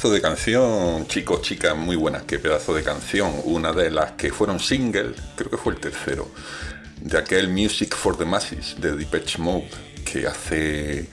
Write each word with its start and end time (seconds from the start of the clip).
pedazo 0.00 0.14
de 0.14 0.22
canción, 0.22 1.06
chicos, 1.08 1.42
chicas, 1.42 1.76
muy 1.76 1.94
buenas, 1.94 2.22
qué 2.22 2.38
pedazo 2.38 2.74
de 2.74 2.82
canción. 2.82 3.34
Una 3.44 3.74
de 3.74 3.90
las 3.90 4.12
que 4.12 4.32
fueron 4.32 4.58
single, 4.58 5.12
creo 5.36 5.50
que 5.50 5.58
fue 5.58 5.74
el 5.74 5.78
tercero, 5.78 6.26
de 7.02 7.18
aquel 7.18 7.48
Music 7.48 7.94
for 7.94 8.16
the 8.16 8.24
Masses 8.24 8.76
de 8.80 8.96
Depeche 8.96 9.36
Mode, 9.38 9.68
que 10.02 10.26
hace 10.26 11.06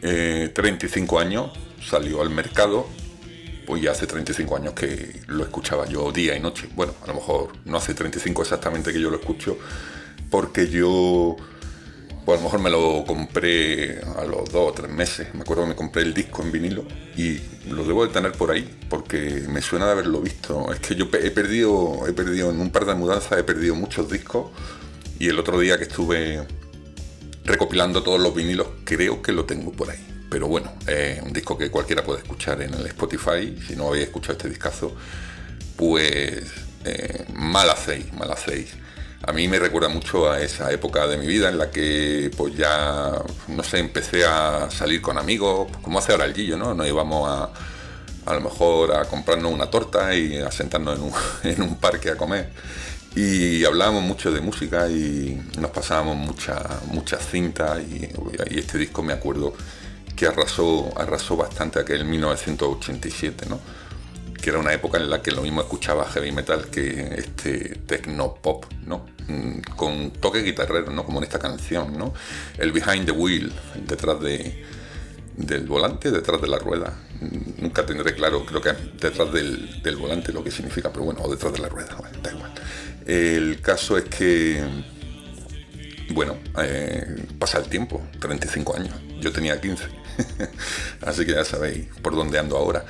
35 0.00 1.20
eh, 1.20 1.24
años 1.24 1.50
salió 1.84 2.22
al 2.22 2.30
mercado. 2.30 2.86
Pues 3.66 3.82
ya 3.82 3.90
hace 3.90 4.06
35 4.06 4.56
años 4.56 4.74
que 4.74 5.20
lo 5.26 5.42
escuchaba 5.42 5.86
yo 5.86 6.12
día 6.12 6.36
y 6.36 6.40
noche. 6.40 6.68
Bueno, 6.76 6.94
a 7.02 7.08
lo 7.08 7.14
mejor 7.14 7.54
no 7.64 7.78
hace 7.78 7.92
35 7.92 8.42
exactamente 8.42 8.92
que 8.92 9.00
yo 9.00 9.10
lo 9.10 9.16
escucho, 9.16 9.58
porque 10.30 10.68
yo 10.68 11.36
pues 12.24 12.38
a 12.38 12.40
lo 12.40 12.44
mejor 12.44 12.60
me 12.60 12.70
lo 12.70 13.04
compré 13.04 14.00
a 14.16 14.24
los 14.24 14.50
dos 14.50 14.70
o 14.70 14.72
tres 14.72 14.90
meses. 14.90 15.34
Me 15.34 15.40
acuerdo 15.40 15.64
que 15.64 15.70
me 15.70 15.76
compré 15.76 16.02
el 16.02 16.14
disco 16.14 16.42
en 16.42 16.52
vinilo 16.52 16.84
y 17.16 17.40
lo 17.68 17.84
debo 17.84 18.06
de 18.06 18.12
tener 18.12 18.32
por 18.32 18.50
ahí 18.50 18.68
porque 18.88 19.44
me 19.48 19.60
suena 19.60 19.86
de 19.86 19.92
haberlo 19.92 20.20
visto. 20.20 20.72
Es 20.72 20.80
que 20.80 20.94
yo 20.94 21.06
he 21.12 21.30
perdido, 21.30 22.06
he 22.06 22.12
perdido 22.12 22.50
en 22.50 22.60
un 22.60 22.70
par 22.70 22.84
de 22.84 22.94
mudanzas, 22.94 23.38
he 23.38 23.44
perdido 23.44 23.74
muchos 23.74 24.10
discos 24.10 24.50
y 25.18 25.28
el 25.28 25.38
otro 25.38 25.58
día 25.58 25.78
que 25.78 25.84
estuve 25.84 26.46
recopilando 27.44 28.02
todos 28.02 28.20
los 28.20 28.34
vinilos, 28.34 28.68
creo 28.84 29.20
que 29.20 29.32
lo 29.32 29.44
tengo 29.44 29.72
por 29.72 29.90
ahí. 29.90 30.06
Pero 30.30 30.46
bueno, 30.46 30.72
es 30.86 31.20
un 31.22 31.32
disco 31.32 31.58
que 31.58 31.70
cualquiera 31.70 32.04
puede 32.04 32.20
escuchar 32.20 32.62
en 32.62 32.72
el 32.72 32.86
Spotify. 32.86 33.58
Si 33.66 33.76
no 33.76 33.88
habéis 33.88 34.04
escuchado 34.04 34.32
este 34.32 34.48
discazo, 34.48 34.94
pues 35.76 36.44
eh, 36.84 37.26
mal 37.34 37.68
hacéis, 37.68 38.12
mal 38.14 38.30
hacéis 38.30 38.74
a 39.24 39.32
mí 39.32 39.46
me 39.46 39.58
recuerda 39.58 39.88
mucho 39.88 40.30
a 40.30 40.40
esa 40.40 40.72
época 40.72 41.06
de 41.06 41.16
mi 41.16 41.26
vida 41.26 41.48
en 41.48 41.58
la 41.58 41.70
que 41.70 42.30
pues 42.36 42.56
ya, 42.56 43.22
no 43.48 43.62
sé, 43.62 43.78
empecé 43.78 44.24
a 44.24 44.68
salir 44.70 45.00
con 45.00 45.16
amigos, 45.16 45.68
como 45.80 45.98
hace 45.98 46.12
ahora 46.12 46.24
el 46.24 46.34
Gillo, 46.34 46.56
¿no? 46.56 46.74
Nos 46.74 46.88
íbamos 46.88 47.28
a, 47.28 47.50
a 48.30 48.34
lo 48.34 48.40
mejor 48.40 48.96
a 48.96 49.04
comprarnos 49.04 49.52
una 49.52 49.70
torta 49.70 50.14
y 50.14 50.38
a 50.38 50.50
sentarnos 50.50 50.98
en 50.98 51.04
un, 51.04 51.12
en 51.44 51.62
un 51.62 51.76
parque 51.76 52.10
a 52.10 52.16
comer. 52.16 52.50
Y 53.14 53.64
hablábamos 53.64 54.02
mucho 54.02 54.32
de 54.32 54.40
música 54.40 54.88
y 54.88 55.40
nos 55.58 55.70
pasábamos 55.70 56.16
muchas 56.16 56.62
muchas 56.86 57.24
cintas 57.26 57.78
y, 57.80 58.08
y, 58.50 58.58
este 58.58 58.78
disco 58.78 59.02
me 59.02 59.12
acuerdo 59.12 59.52
que 60.16 60.26
arrasó, 60.26 60.90
arrasó 60.96 61.36
bastante 61.36 61.78
aquel 61.78 62.06
1987, 62.06 63.46
¿no? 63.50 63.60
que 64.42 64.50
era 64.50 64.58
una 64.58 64.72
época 64.72 64.98
en 64.98 65.08
la 65.08 65.22
que 65.22 65.30
lo 65.30 65.42
mismo 65.42 65.60
escuchaba 65.60 66.04
heavy 66.06 66.32
metal 66.32 66.68
que 66.68 67.14
este 67.16 67.76
techno 67.86 68.34
pop, 68.34 68.66
¿no? 68.84 69.06
Mm, 69.28 69.60
con 69.76 70.10
toque 70.12 70.42
guitarrero, 70.42 70.90
¿no? 70.90 71.04
Como 71.04 71.18
en 71.18 71.24
esta 71.24 71.38
canción, 71.38 71.96
¿no? 71.96 72.12
El 72.58 72.72
behind 72.72 73.06
the 73.06 73.12
wheel, 73.12 73.52
detrás 73.86 74.20
de, 74.20 74.64
del 75.36 75.66
volante, 75.66 76.10
detrás 76.10 76.40
de 76.40 76.48
la 76.48 76.58
rueda. 76.58 76.94
Mm, 77.20 77.62
nunca 77.62 77.86
tendré 77.86 78.14
claro, 78.14 78.44
creo 78.44 78.60
que 78.60 78.72
detrás 79.00 79.32
del, 79.32 79.96
volante 79.98 80.32
lo 80.32 80.42
que 80.42 80.50
significa, 80.50 80.90
pero 80.90 81.04
bueno, 81.04 81.20
o 81.22 81.30
detrás 81.30 81.52
de 81.52 81.60
la 81.60 81.68
rueda, 81.68 81.96
da 82.22 82.32
igual. 82.32 82.52
El 83.06 83.60
caso 83.60 83.96
es 83.96 84.04
que, 84.04 84.62
bueno, 86.10 86.36
eh, 86.62 87.26
pasa 87.38 87.58
el 87.58 87.68
tiempo, 87.68 88.02
35 88.20 88.76
años, 88.76 88.94
yo 89.20 89.32
tenía 89.32 89.60
15, 89.60 89.84
así 91.02 91.24
que 91.24 91.32
ya 91.32 91.44
sabéis 91.44 91.86
por 92.02 92.14
dónde 92.14 92.38
ando 92.38 92.56
ahora. 92.56 92.84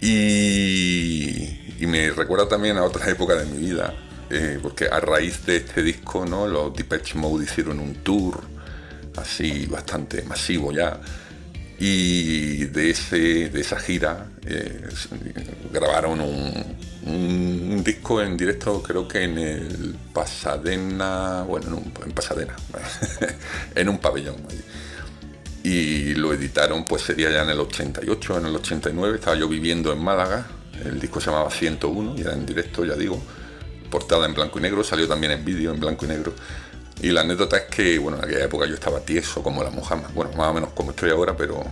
Y, 0.00 1.58
me 1.80 2.10
recuerda 2.10 2.48
también 2.48 2.76
a 2.76 2.84
otra 2.84 3.10
época 3.10 3.34
de 3.34 3.46
mi 3.46 3.58
vida, 3.58 3.94
eh, 4.30 4.58
porque 4.62 4.86
a 4.86 5.00
raíz 5.00 5.44
de 5.44 5.56
este 5.56 5.82
disco, 5.82 6.24
¿no? 6.24 6.46
los 6.46 6.74
Depeche 6.74 7.18
Mode 7.18 7.44
hicieron 7.44 7.80
un 7.80 7.94
tour 7.96 8.40
así 9.16 9.66
bastante 9.66 10.22
masivo 10.22 10.72
ya. 10.72 11.00
Y 11.78 12.66
de, 12.66 12.90
ese, 12.90 13.48
de 13.48 13.60
esa 13.60 13.80
gira 13.80 14.26
eh, 14.44 14.86
grabaron 15.72 16.20
un, 16.20 17.82
disco 17.82 18.20
en 18.20 18.36
directo, 18.36 18.82
creo 18.82 19.08
que 19.08 19.24
en 19.24 19.38
el 19.38 19.96
Pasadena, 20.12 21.42
bueno, 21.48 21.82
en, 22.04 22.12
Pasadena, 22.12 22.54
en 23.74 23.88
un 23.88 23.98
pabellón 23.98 24.36
y 25.62 26.14
lo 26.14 26.32
editaron 26.32 26.84
pues 26.84 27.02
sería 27.02 27.30
ya 27.30 27.42
en 27.42 27.50
el 27.50 27.60
88, 27.60 28.38
en 28.38 28.46
el 28.46 28.56
89, 28.56 29.16
estaba 29.16 29.36
yo 29.36 29.48
viviendo 29.48 29.92
en 29.92 30.02
Málaga, 30.02 30.46
el 30.84 31.00
disco 31.00 31.20
se 31.20 31.30
llamaba 31.30 31.50
101 31.50 32.14
y 32.16 32.20
era 32.20 32.32
en 32.32 32.46
directo, 32.46 32.84
ya 32.84 32.94
digo, 32.94 33.22
portada 33.90 34.26
en 34.26 34.34
blanco 34.34 34.58
y 34.58 34.62
negro, 34.62 34.84
salió 34.84 35.06
también 35.08 35.32
en 35.32 35.44
vídeo 35.44 35.72
en 35.72 35.80
blanco 35.80 36.04
y 36.04 36.08
negro. 36.08 36.32
Y 37.02 37.10
la 37.10 37.22
anécdota 37.22 37.56
es 37.56 37.64
que, 37.64 37.98
bueno, 37.98 38.18
en 38.18 38.24
aquella 38.24 38.44
época 38.44 38.66
yo 38.66 38.74
estaba 38.74 39.00
tieso 39.00 39.42
como 39.42 39.62
la 39.64 39.70
Mojama, 39.70 40.08
bueno, 40.14 40.32
más 40.36 40.48
o 40.48 40.54
menos 40.54 40.70
como 40.74 40.90
estoy 40.90 41.10
ahora, 41.10 41.36
pero, 41.36 41.64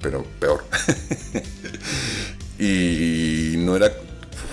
pero 0.00 0.24
peor. 0.38 0.64
y 2.58 3.54
no 3.58 3.76
era 3.76 3.90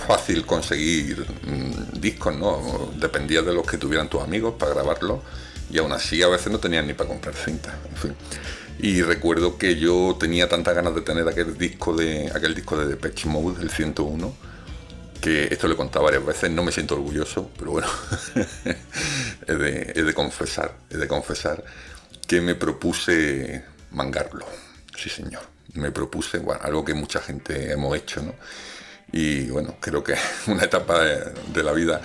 fácil 0.06 0.44
conseguir 0.46 1.26
mm, 1.46 2.00
discos, 2.00 2.34
¿no? 2.36 2.90
Dependía 2.96 3.42
de 3.42 3.52
los 3.52 3.66
que 3.66 3.78
tuvieran 3.78 4.08
tus 4.08 4.22
amigos 4.22 4.54
para 4.58 4.72
grabarlos 4.72 5.20
y 5.70 5.78
aún 5.78 5.92
así 5.92 6.22
a 6.22 6.28
veces 6.28 6.52
no 6.52 6.58
tenían 6.58 6.86
ni 6.86 6.94
para 6.94 7.08
comprar 7.08 7.34
cinta. 7.34 7.74
Y 8.78 9.02
recuerdo 9.02 9.56
que 9.56 9.76
yo 9.76 10.16
tenía 10.18 10.48
tantas 10.48 10.74
ganas 10.74 10.94
de 10.94 11.00
tener 11.00 11.28
aquel 11.28 11.56
disco 11.56 11.94
de 11.94 12.30
aquel 12.34 12.54
disco 12.54 12.76
de 12.76 12.86
Depeche 12.86 13.28
Mode, 13.28 13.62
el 13.62 13.70
101, 13.70 14.34
que 15.24 15.48
esto 15.50 15.68
lo 15.68 15.72
he 15.72 15.76
contado 15.78 16.04
varias 16.04 16.26
veces, 16.26 16.50
no 16.50 16.62
me 16.62 16.70
siento 16.70 16.96
orgulloso, 16.96 17.50
pero 17.58 17.70
bueno, 17.70 17.88
he, 19.46 19.54
de, 19.54 20.12
confesar, 20.12 20.76
he 20.90 20.98
de 20.98 21.08
confesar 21.08 21.64
que 22.26 22.42
me 22.42 22.54
propuse 22.54 23.64
mangarlo. 23.92 24.44
Sí, 24.94 25.08
señor. 25.08 25.40
Me 25.72 25.90
propuse, 25.90 26.40
bueno, 26.40 26.60
algo 26.62 26.84
que 26.84 26.92
mucha 26.92 27.20
gente 27.20 27.72
hemos 27.72 27.96
hecho, 27.96 28.20
¿no? 28.20 28.34
Y 29.12 29.48
bueno, 29.48 29.76
creo 29.80 30.04
que 30.04 30.12
es 30.12 30.20
una 30.46 30.64
etapa 30.64 31.00
de 31.02 31.62
la 31.62 31.72
vida 31.72 32.02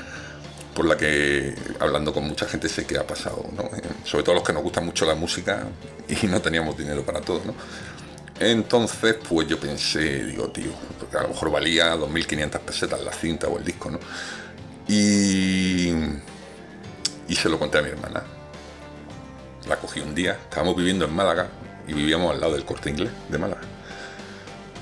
por 0.74 0.86
la 0.86 0.96
que 0.96 1.54
hablando 1.82 2.14
con 2.14 2.24
mucha 2.24 2.48
gente 2.48 2.70
sé 2.70 2.86
que 2.86 2.98
ha 2.98 3.06
pasado, 3.06 3.44
eh, 3.76 3.82
sobre 4.06 4.24
todo 4.24 4.36
los 4.36 4.46
que 4.46 4.54
nos 4.54 4.64
gusta 4.64 4.80
mucho 4.80 5.06
la 5.06 5.16
música 5.16 5.68
y 6.08 6.26
no 6.28 6.42
teníamos 6.42 6.78
dinero 6.78 7.04
para 7.04 7.20
todo. 7.20 7.42
¿no? 7.44 7.54
Entonces, 8.40 9.18
pues 9.28 9.48
yo 9.48 9.60
pensé, 9.60 10.26
digo, 10.26 10.50
tío, 10.50 10.72
porque 10.98 11.18
a 11.18 11.24
lo 11.24 11.30
mejor 11.30 11.52
valía 11.52 11.96
2.500 11.96 12.60
pesetas 12.60 13.02
la 13.02 13.12
cinta 13.12 13.48
o 13.48 13.58
el 13.58 13.66
disco, 13.66 13.92
¿no? 13.92 14.00
Y, 14.88 15.90
y 17.28 17.36
se 17.36 17.50
lo 17.50 17.60
conté 17.60 17.80
a 17.80 17.82
mi 17.82 17.90
hermana. 17.90 18.24
La 19.68 19.76
cogí 19.76 20.00
un 20.00 20.16
día, 20.16 20.40
estábamos 20.42 20.78
viviendo 20.78 21.04
en 21.06 21.14
Málaga 21.14 21.50
y 21.86 21.94
vivíamos 21.94 22.34
al 22.34 22.40
lado 22.40 22.54
del 22.54 22.64
corte 22.64 22.90
inglés 22.90 23.12
de 23.30 23.38
Málaga. 23.38 23.62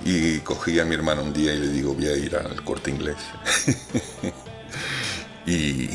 Y 0.06 0.40
cogí 0.40 0.80
a 0.80 0.86
mi 0.86 0.94
hermana 0.94 1.22
un 1.22 1.34
día 1.34 1.54
y 1.54 1.60
le 1.60 1.68
digo, 1.70 1.94
voy 1.96 2.08
a 2.08 2.16
ir 2.16 2.36
al 2.36 2.64
corte 2.64 2.92
inglés. 2.92 3.18
y, 5.48 5.88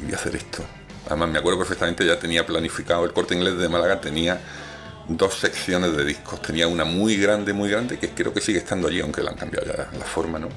voy 0.00 0.12
a 0.12 0.16
hacer 0.16 0.36
esto. 0.36 0.64
Además 1.06 1.30
me 1.30 1.38
acuerdo 1.38 1.58
perfectamente, 1.58 2.06
ya 2.06 2.18
tenía 2.18 2.46
planificado, 2.46 3.04
el 3.04 3.12
corte 3.12 3.34
inglés 3.34 3.58
de 3.58 3.68
Málaga 3.68 4.00
tenía 4.00 4.40
dos 5.08 5.34
secciones 5.34 5.96
de 5.96 6.04
discos. 6.04 6.40
Tenía 6.42 6.68
una 6.68 6.84
muy 6.84 7.16
grande, 7.16 7.52
muy 7.52 7.70
grande, 7.70 7.98
que 7.98 8.10
creo 8.10 8.32
que 8.32 8.40
sigue 8.40 8.58
estando 8.58 8.88
allí, 8.88 9.00
aunque 9.00 9.22
la 9.22 9.30
han 9.30 9.36
cambiado 9.36 9.66
ya 9.66 9.90
la 9.98 10.04
forma, 10.04 10.38
¿no? 10.38 10.48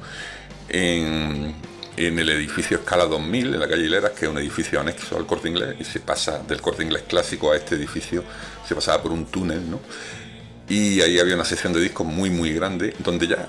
En, 0.69 1.55
el 1.97 2.29
edificio 2.29 2.77
Escala 2.77 3.05
2000, 3.05 3.53
en 3.53 3.59
la 3.59 3.67
calle 3.67 3.83
Hileras, 3.83 4.11
que 4.11 4.25
es 4.25 4.31
un 4.31 4.37
edificio 4.37 4.79
anexo 4.79 5.17
al 5.17 5.27
corte 5.27 5.49
inglés, 5.49 5.75
y 5.79 5.83
se 5.83 5.99
pasa 5.99 6.39
del 6.39 6.59
corte 6.59 6.83
inglés 6.83 7.03
clásico 7.07 7.51
a 7.51 7.57
este 7.57 7.75
edificio, 7.75 8.23
se 8.67 8.73
pasaba 8.73 9.03
por 9.03 9.11
un 9.11 9.25
túnel, 9.25 9.69
¿no? 9.69 9.79
Y 10.67 11.01
ahí 11.01 11.19
había 11.19 11.35
una 11.35 11.45
sección 11.45 11.73
de 11.73 11.81
discos 11.81 12.07
muy, 12.07 12.29
muy 12.29 12.53
grande, 12.53 12.95
donde 12.99 13.27
ya 13.27 13.47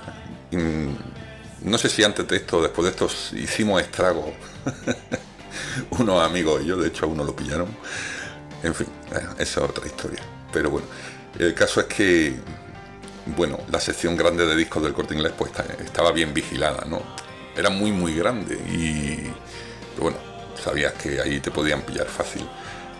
no 1.63 1.77
sé 1.77 1.89
si 1.89 2.03
antes 2.03 2.27
de 2.27 2.35
esto 2.37 2.61
después 2.61 2.85
de 2.85 2.91
esto 2.91 3.07
hicimos 3.37 3.81
estragos 3.81 4.25
unos 5.91 6.21
amigos 6.21 6.61
y 6.63 6.67
yo, 6.67 6.77
de 6.77 6.89
hecho 6.89 7.05
a 7.05 7.07
uno 7.07 7.23
lo 7.23 7.35
pillaron. 7.35 7.69
En 8.61 8.75
fin, 8.75 8.87
eh, 9.11 9.19
esa 9.39 9.63
es 9.63 9.69
otra 9.69 9.85
historia. 9.85 10.21
Pero 10.53 10.69
bueno, 10.69 10.87
el 11.39 11.53
caso 11.53 11.81
es 11.81 11.87
que, 11.87 12.35
bueno, 13.35 13.59
la 13.71 13.79
sección 13.79 14.15
grande 14.15 14.45
de 14.45 14.55
discos 14.55 14.83
del 14.83 14.93
corte 14.93 15.15
inglés 15.15 15.33
pues 15.37 15.51
estaba 15.83 16.11
bien 16.11 16.33
vigilada, 16.33 16.85
¿no? 16.87 17.01
Era 17.57 17.69
muy, 17.69 17.91
muy 17.91 18.13
grande 18.15 18.55
y, 18.55 19.31
bueno, 19.99 20.17
sabías 20.63 20.93
que 20.93 21.19
ahí 21.19 21.39
te 21.39 21.51
podían 21.51 21.81
pillar 21.81 22.07
fácil. 22.07 22.47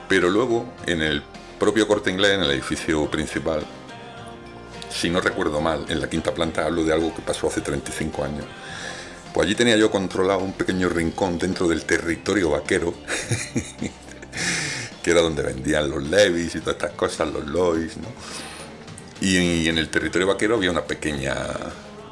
Pero 0.10 0.30
luego, 0.30 0.66
en 0.86 1.02
el 1.02 1.24
propio 1.60 1.88
corte 1.88 2.12
inglés, 2.12 2.34
en 2.34 2.42
el 2.42 2.52
edificio 2.52 3.10
principal, 3.10 3.64
si 4.90 5.10
no 5.10 5.22
recuerdo 5.22 5.60
mal, 5.62 5.86
en 5.90 6.00
la 6.00 6.10
quinta 6.10 6.34
planta 6.34 6.66
hablo 6.66 6.84
de 6.84 6.94
algo 6.94 7.14
que 7.16 7.22
pasó 7.22 7.48
hace 7.48 7.62
35 7.62 8.24
años. 8.24 8.46
Pues 9.34 9.48
allí 9.48 9.56
tenía 9.56 9.76
yo 9.76 9.90
controlado 9.90 10.42
un 10.42 10.54
pequeño 10.54 10.90
rincón 10.90 11.40
dentro 11.40 11.68
del 11.68 11.84
territorio 11.86 12.52
vaquero, 12.52 12.94
que 15.04 15.12
era 15.12 15.22
donde 15.22 15.44
vendían 15.44 15.90
los 15.90 16.02
Levis 16.04 16.56
y 16.56 16.60
todas 16.60 16.76
estas 16.76 16.92
cosas, 16.92 17.32
los 17.32 17.46
Lois, 17.46 17.98
¿no? 17.98 18.08
Y 19.22 19.68
en, 19.68 19.78
el 19.78 19.90
territorio 19.90 20.28
vaquero 20.28 20.56
había 20.56 20.72
una 20.72 20.84
pequeña 20.84 21.36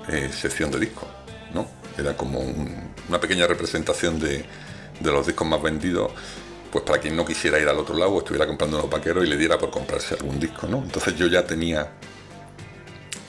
eh, 0.08 0.30
sección 0.32 0.72
de 0.72 0.80
discos, 0.80 1.10
¿no? 1.54 1.68
Era 1.98 2.16
como 2.16 2.40
una 2.40 3.20
pequeña 3.20 3.48
representación 3.48 4.20
de, 4.20 4.46
de 5.00 5.12
los 5.12 5.26
discos 5.26 5.48
más 5.48 5.62
vendidos 5.62 6.12
pues 6.72 6.86
para 6.86 7.02
quien 7.02 7.18
no 7.18 7.26
quisiera 7.26 7.60
ir 7.60 7.68
al 7.68 7.78
otro 7.78 7.98
lado, 7.98 8.18
estuviera 8.20 8.48
comprando 8.48 8.78
unos 8.78 8.90
vaqueros 8.90 9.26
y 9.26 9.28
le 9.28 9.36
diera 9.36 9.58
por 9.58 9.70
comprarse 9.70 10.16
algún 10.16 10.40
disco, 10.40 10.68
¿no? 10.68 10.78
Entonces 10.78 11.18
yo 11.18 11.28
ya 11.28 11.46
tenía 11.46 11.92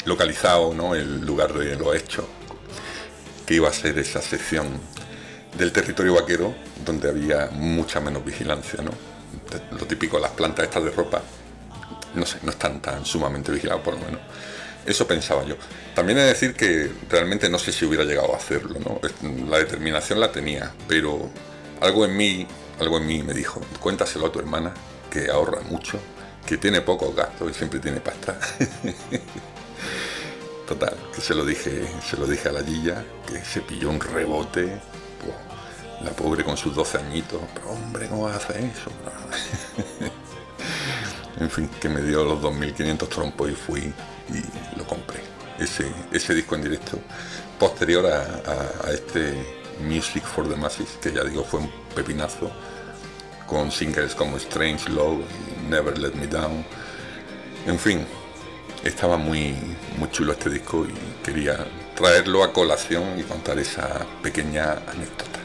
localizado 0.05 0.73
¿no? 0.75 0.94
el 0.94 1.25
lugar 1.25 1.53
de 1.53 1.76
los 1.76 1.94
hechos, 1.94 2.25
que 3.44 3.55
iba 3.55 3.69
a 3.69 3.73
ser 3.73 3.99
esa 3.99 4.23
sección 4.23 4.69
del 5.59 5.73
territorio 5.73 6.14
vaquero 6.14 6.55
donde 6.85 7.09
había 7.09 7.50
mucha 7.53 8.00
menos 8.00 8.25
vigilancia, 8.25 8.82
¿no? 8.82 8.93
Lo 9.79 9.87
típico, 9.87 10.19
las 10.19 10.32
plantas 10.32 10.64
estas 10.64 10.84
de 10.84 10.90
ropa, 10.90 11.23
no 12.14 12.26
sé, 12.26 12.38
no 12.43 12.50
están 12.50 12.81
tan 12.81 13.05
sumamente 13.05 13.52
vigiladas 13.52 13.82
por 13.82 13.94
lo 13.94 14.00
menos. 14.00 14.20
Eso 14.84 15.06
pensaba 15.06 15.44
yo. 15.44 15.56
También 15.94 16.19
he 16.19 16.23
de 16.23 16.29
decir 16.29 16.55
que 16.55 16.90
realmente 17.08 17.49
no 17.49 17.58
sé 17.58 17.73
si 17.73 17.84
hubiera 17.84 18.05
llegado 18.05 18.34
a 18.34 18.37
hacerlo, 18.37 18.81
¿no? 18.81 19.00
La 19.49 19.58
determinación 19.58 20.19
la 20.19 20.32
tenía, 20.32 20.73
pero 20.88 21.31
algo 21.81 22.05
en 22.05 22.17
mí, 22.17 22.46
algo 22.81 22.99
en 22.99 23.06
mí 23.06 23.23
me 23.23 23.32
dijo, 23.32 23.61
cuéntaselo 23.81 24.26
a 24.26 24.32
tu 24.32 24.40
hermana, 24.40 24.75
que 25.11 25.31
ahorra 25.31 25.61
mucho, 25.62 25.99
que 26.46 26.56
tiene 26.56 26.81
pocos 26.81 27.14
gastos 27.14 27.50
y 27.50 27.55
siempre 27.55 27.78
tiene 27.78 28.00
pasta. 28.00 28.37
Total, 30.67 30.96
que 31.14 31.20
se 31.20 31.35
lo 31.35 31.44
dije, 31.44 31.87
se 32.08 32.17
lo 32.17 32.26
dije 32.26 32.49
a 32.49 32.52
la 32.52 32.64
Gilla, 32.64 33.05
que 33.26 33.44
se 33.44 33.61
pilló 33.61 33.90
un 33.90 34.00
rebote. 34.00 34.81
la 36.02 36.11
pobre 36.11 36.44
con 36.44 36.56
sus 36.56 36.75
12 36.75 36.99
añitos, 36.99 37.40
pero 37.55 37.70
hombre, 37.70 38.08
¿cómo 38.08 38.26
hacer 38.26 38.56
eso? 38.56 38.90
en 41.40 41.50
fin, 41.50 41.69
que 41.81 41.88
me 41.88 42.02
dio 42.02 42.25
los 42.25 42.40
2.500 42.40 43.08
trompos 43.08 43.50
y 43.50 43.55
fui 43.55 43.81
y 43.81 44.79
lo 44.79 44.87
compré. 44.87 45.20
Ese, 45.58 45.87
ese 46.12 46.34
disco 46.34 46.55
en 46.55 46.62
directo, 46.62 46.99
posterior 47.58 48.06
a, 48.06 48.90
este 48.90 49.34
Music 49.81 50.25
for 50.25 50.49
the 50.49 50.56
Masses, 50.56 50.99
que 51.00 51.12
ya 51.12 51.25
digo 51.25 51.44
fue 51.44 51.61
un 51.61 51.70
pepinazo, 51.94 52.50
con 53.46 53.70
singles 53.70 54.14
como 54.14 54.37
Strange 54.38 54.88
Love 54.90 55.25
Never 55.69 55.99
Let 55.99 56.14
Me 56.14 56.26
Down. 56.26 56.64
En 57.67 57.78
fin, 57.78 58.06
estaba 58.85 59.17
muy, 59.17 59.55
muy 59.99 60.11
chulo 60.11 60.32
este 60.32 60.50
disco 60.50 60.87
y 60.87 61.25
quería 61.25 61.67
traerlo 61.94 62.43
a 62.43 62.52
colación 62.52 63.19
y 63.19 63.23
contar 63.23 63.58
esa 63.58 64.06
pequeña 64.23 64.73
anécdota. 64.73 65.41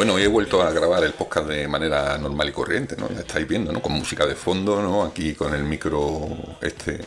Bueno, 0.00 0.18
he 0.18 0.26
vuelto 0.28 0.62
a 0.62 0.70
grabar 0.70 1.04
el 1.04 1.12
podcast 1.12 1.46
de 1.46 1.68
manera 1.68 2.16
normal 2.16 2.48
y 2.48 2.52
corriente, 2.52 2.96
¿no? 2.96 3.10
Ya 3.10 3.20
estáis 3.20 3.46
viendo, 3.46 3.70
¿no? 3.70 3.82
Con 3.82 3.92
música 3.92 4.24
de 4.24 4.34
fondo, 4.34 4.80
¿no? 4.80 5.02
Aquí 5.04 5.34
con 5.34 5.54
el 5.54 5.62
micro 5.62 6.26
este... 6.62 7.00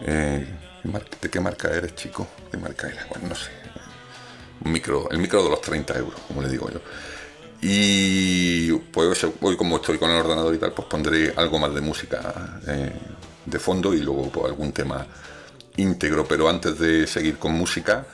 Eh, 0.00 0.46
¿De 1.20 1.28
qué 1.28 1.38
marca 1.38 1.68
eres, 1.68 1.94
chico? 1.96 2.26
¿Qué 2.50 2.56
marca 2.56 2.88
eres? 2.88 3.06
Bueno, 3.10 3.28
no 3.28 3.34
sé. 3.34 3.50
Un 4.64 4.72
micro, 4.72 5.10
el 5.10 5.18
micro 5.18 5.44
de 5.44 5.50
los 5.50 5.60
30 5.60 5.98
euros, 5.98 6.18
como 6.26 6.40
le 6.40 6.48
digo 6.48 6.70
yo. 6.70 6.80
Y 7.60 8.72
pues 8.72 9.26
hoy 9.42 9.58
como 9.58 9.76
estoy 9.76 9.98
con 9.98 10.10
el 10.10 10.16
ordenador 10.16 10.54
y 10.54 10.58
tal, 10.58 10.72
pues 10.72 10.88
pondré 10.88 11.34
algo 11.36 11.58
más 11.58 11.74
de 11.74 11.82
música 11.82 12.58
eh, 12.66 12.90
de 13.44 13.58
fondo 13.58 13.92
y 13.92 13.98
luego 13.98 14.30
pues, 14.32 14.46
algún 14.46 14.72
tema 14.72 15.06
íntegro. 15.76 16.26
Pero 16.26 16.48
antes 16.48 16.78
de 16.78 17.06
seguir 17.06 17.36
con 17.36 17.52
música, 17.52 18.06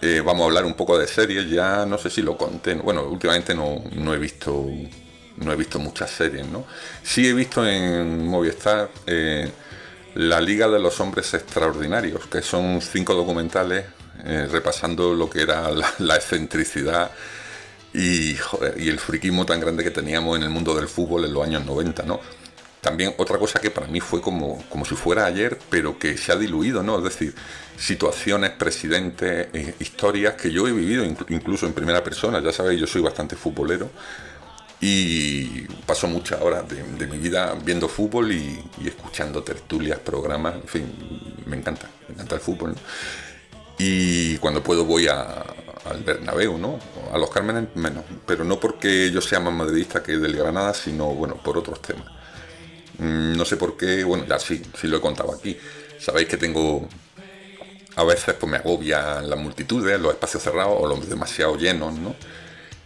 eh, 0.00 0.22
vamos 0.24 0.42
a 0.42 0.44
hablar 0.46 0.64
un 0.64 0.74
poco 0.74 0.96
de 0.96 1.06
series, 1.08 1.50
ya 1.50 1.84
no 1.84 1.98
sé 1.98 2.10
si 2.10 2.22
lo 2.22 2.36
conté. 2.36 2.74
Bueno, 2.74 3.02
últimamente 3.04 3.54
no, 3.54 3.82
he 4.14 4.18
visto 4.18 4.66
no 5.36 5.52
he 5.52 5.56
visto 5.56 5.78
muchas 5.78 6.10
series, 6.10 6.46
¿no? 6.46 6.64
Sí 7.02 7.26
he 7.28 7.32
visto 7.32 7.66
en 7.66 8.26
Movistar 8.26 8.90
eh, 9.06 9.50
La 10.14 10.40
Liga 10.40 10.68
de 10.68 10.80
los 10.80 10.98
Hombres 11.00 11.32
Extraordinarios, 11.34 12.26
que 12.26 12.42
son 12.42 12.80
cinco 12.80 13.14
documentales 13.14 13.84
eh, 14.24 14.48
repasando 14.50 15.14
lo 15.14 15.30
que 15.30 15.42
era 15.42 15.70
la, 15.98 16.16
excentricidad 16.16 17.10
y, 17.94 18.36
y 18.76 18.88
el 18.88 18.98
friquismo 18.98 19.46
tan 19.46 19.60
grande 19.60 19.84
que 19.84 19.90
teníamos 19.90 20.36
en 20.36 20.42
el 20.44 20.50
mundo 20.50 20.74
del 20.74 20.88
fútbol 20.88 21.24
en 21.24 21.32
los 21.32 21.44
años 21.44 21.64
90, 21.64 22.02
¿no? 22.04 22.20
También 22.80 23.14
otra 23.18 23.38
cosa 23.38 23.60
que 23.60 23.70
para 23.70 23.88
mí 23.88 24.00
fue 24.00 24.20
como, 24.20 24.62
como 24.68 24.84
si 24.84 24.94
fuera 24.94 25.24
ayer, 25.24 25.58
pero 25.68 25.98
que 25.98 26.16
se 26.16 26.32
ha 26.32 26.36
diluido, 26.36 26.82
¿no? 26.82 26.98
Es 26.98 27.04
decir, 27.04 27.34
situaciones, 27.76 28.50
presidentes, 28.50 29.48
eh, 29.52 29.74
historias 29.80 30.34
que 30.34 30.50
yo 30.50 30.68
he 30.68 30.72
vivido 30.72 31.04
incluso 31.04 31.66
en 31.66 31.72
primera 31.72 32.04
persona. 32.04 32.40
Ya 32.40 32.52
sabéis, 32.52 32.80
yo 32.80 32.86
soy 32.86 33.02
bastante 33.02 33.34
futbolero 33.34 33.90
y 34.80 35.62
paso 35.86 36.06
muchas 36.06 36.40
horas 36.40 36.64
de, 36.68 37.06
mi 37.06 37.18
vida 37.18 37.56
viendo 37.64 37.88
fútbol 37.88 38.30
y, 38.30 38.64
escuchando 38.84 39.42
tertulias, 39.42 39.98
programas, 39.98 40.54
en 40.54 40.68
fin, 40.68 41.42
me 41.46 41.56
encanta, 41.56 41.88
me 42.06 42.14
encanta 42.14 42.36
el 42.36 42.40
fútbol. 42.40 42.74
Y 43.76 44.36
cuando 44.38 44.62
puedo 44.62 44.84
voy 44.84 45.08
al 45.08 46.02
Bernabéu, 46.04 46.58
¿no? 46.58 46.78
A 47.12 47.18
los 47.18 47.30
Cármenes 47.30 47.74
menos, 47.74 48.04
pero 48.26 48.44
no 48.44 48.60
porque 48.60 49.10
yo 49.10 49.20
sea 49.20 49.40
más 49.40 49.52
madridista 49.52 50.02
que 50.02 50.16
del 50.16 50.36
Granada, 50.36 50.74
sino, 50.74 51.06
bueno, 51.06 51.36
por 51.36 51.58
otros 51.58 51.82
temas. 51.82 52.17
Mm, 52.98 53.36
no 53.36 53.44
sé 53.44 53.56
por 53.56 53.76
qué, 53.76 54.04
bueno, 54.04 54.24
ya 54.26 54.38
sí, 54.38 54.62
sí 54.78 54.86
lo 54.88 54.98
he 54.98 55.00
contado 55.00 55.32
aquí. 55.32 55.56
Sabéis 55.98 56.28
que 56.28 56.36
tengo, 56.36 56.88
a 57.96 58.04
veces 58.04 58.34
pues 58.34 58.50
me 58.50 58.58
agobian 58.58 59.28
las 59.28 59.38
multitudes, 59.38 60.00
los 60.00 60.12
espacios 60.12 60.42
cerrados 60.42 60.76
o 60.80 60.86
los 60.86 61.08
demasiado 61.08 61.56
llenos, 61.56 61.94
¿no? 61.94 62.14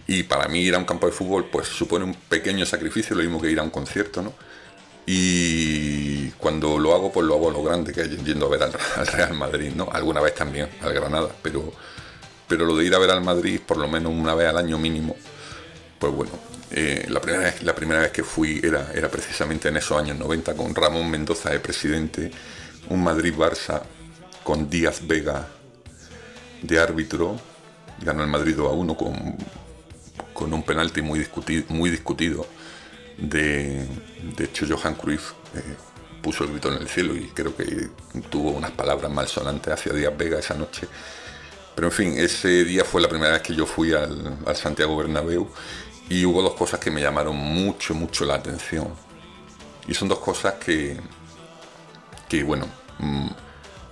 Y 0.07 0.25
para 0.25 0.49
mí 0.49 0.61
ir 0.61 0.75
a 0.75 0.79
un 0.79 0.85
campo 0.85 1.07
de 1.07 1.13
fútbol 1.13 1.47
pues 1.51 1.69
supone 1.69 2.05
un 2.05 2.15
pequeño 2.15 2.67
sacrificio, 2.67 3.17
lo 3.17 3.23
mismo 3.23 3.41
que 3.41 3.51
ir 3.51 3.59
a 3.61 3.63
un 3.63 3.71
concierto, 3.71 4.23
¿no? 4.23 4.35
Y 5.07 6.31
cuando 6.33 6.79
lo 6.79 6.95
hago, 6.95 7.13
pues 7.13 7.27
lo 7.27 7.35
hago 7.35 7.51
a 7.51 7.53
lo 7.53 7.63
grande, 7.63 7.93
que 7.93 8.03
es 8.03 8.25
yendo 8.25 8.47
a 8.47 8.51
ver 8.51 8.63
al, 8.63 8.73
Real 9.13 9.35
Madrid, 9.35 9.73
¿no? 9.75 9.89
Alguna 9.93 10.21
vez 10.21 10.35
también 10.35 10.69
al 10.81 10.93
Granada, 10.93 11.29
pero, 11.43 11.73
pero 12.49 12.65
lo 12.67 12.77
de 12.77 12.85
ir 12.87 12.95
a 12.95 12.99
ver 12.99 13.11
al 13.11 13.23
Madrid 13.23 13.61
por 13.67 13.79
lo 13.79 13.89
menos 13.89 14.13
una 14.13 14.35
vez 14.35 14.49
al 14.49 14.59
año 14.59 14.79
mínimo, 14.79 15.17
pues 15.99 16.13
bueno, 16.13 16.33
eh, 16.75 17.05
la, 17.09 17.21
primera 17.21 17.45
vez, 17.45 17.63
la 17.63 17.75
primera 17.75 18.01
vez 18.01 18.13
que 18.13 18.25
fui 18.25 18.59
era, 18.63 18.91
era 18.95 19.11
precisamente 19.11 19.69
en 19.69 19.77
esos 19.77 19.99
años 19.99 20.19
90 20.19 20.55
con 20.55 20.75
Ramón 20.75 21.11
Mendoza 21.11 21.51
de 21.51 21.61
presidente, 21.61 22.31
un 22.89 23.05
Madrid-Barça 23.05 23.83
con 24.43 24.71
Díaz 24.71 25.07
Vega 25.07 25.49
de 26.63 26.81
árbitro, 26.81 27.39
ganó 28.01 28.23
el 28.23 28.31
Madrid 28.31 28.55
2 28.57 28.73
a 28.73 28.75
1 28.75 28.97
con, 28.97 29.37
con 30.33 30.55
un 30.55 30.63
penalti 30.63 31.03
muy 31.03 31.19
discutido, 31.19 31.65
muy 31.69 31.91
discutido 31.91 32.47
de, 33.19 33.87
de 34.37 34.45
hecho 34.45 34.67
Johan 34.67 34.95
Cruyff 34.95 35.33
eh, 35.55 35.63
puso 36.23 36.45
el 36.45 36.53
grito 36.53 36.73
en 36.75 36.81
el 36.81 36.89
cielo 36.89 37.15
y 37.15 37.27
creo 37.35 37.55
que 37.55 37.91
tuvo 38.31 38.51
unas 38.51 38.71
palabras 38.71 39.13
malsonantes 39.13 39.75
hacia 39.75 39.93
Díaz 39.93 40.17
Vega 40.17 40.39
esa 40.39 40.55
noche. 40.55 40.89
Pero 41.75 41.89
en 41.89 41.93
fin, 41.93 42.15
ese 42.17 42.65
día 42.65 42.85
fue 42.85 43.03
la 43.03 43.09
primera 43.09 43.33
vez 43.33 43.43
que 43.43 43.55
yo 43.55 43.67
fui 43.67 43.93
al, 43.93 44.39
al 44.47 44.57
Santiago 44.57 44.97
Bernabéu 44.97 45.51
y 46.09 46.25
hubo 46.25 46.43
dos 46.43 46.55
cosas 46.55 46.81
que 46.81 46.91
me 46.91 47.01
llamaron 47.01 47.37
mucho, 47.37 47.95
mucho 47.95 48.25
la 48.25 48.35
atención. 48.35 48.89
Y 49.87 49.95
son 49.95 50.09
dos 50.09 50.19
cosas 50.19 50.55
que, 50.55 50.97
que 52.29 52.43
bueno, 52.43 52.67
mm, 52.99 53.29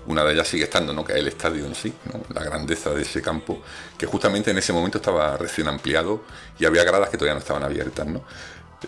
una 0.06 0.24
de 0.24 0.34
ellas 0.34 0.48
sigue 0.48 0.64
estando, 0.64 0.92
¿no? 0.92 1.04
que 1.04 1.12
el 1.12 1.28
estadio 1.28 1.66
en 1.66 1.74
sí, 1.74 1.92
la 2.34 2.42
grandeza 2.42 2.90
de 2.90 3.02
ese 3.02 3.22
campo, 3.22 3.62
que 3.98 4.06
justamente 4.06 4.50
en 4.50 4.58
ese 4.58 4.72
momento 4.72 4.98
estaba 4.98 5.36
recién 5.36 5.68
ampliado 5.68 6.22
y 6.58 6.64
había 6.64 6.84
gradas 6.84 7.10
que 7.10 7.16
todavía 7.16 7.34
no 7.34 7.40
estaban 7.40 7.62
abiertas. 7.62 8.06
¿no? 8.06 8.22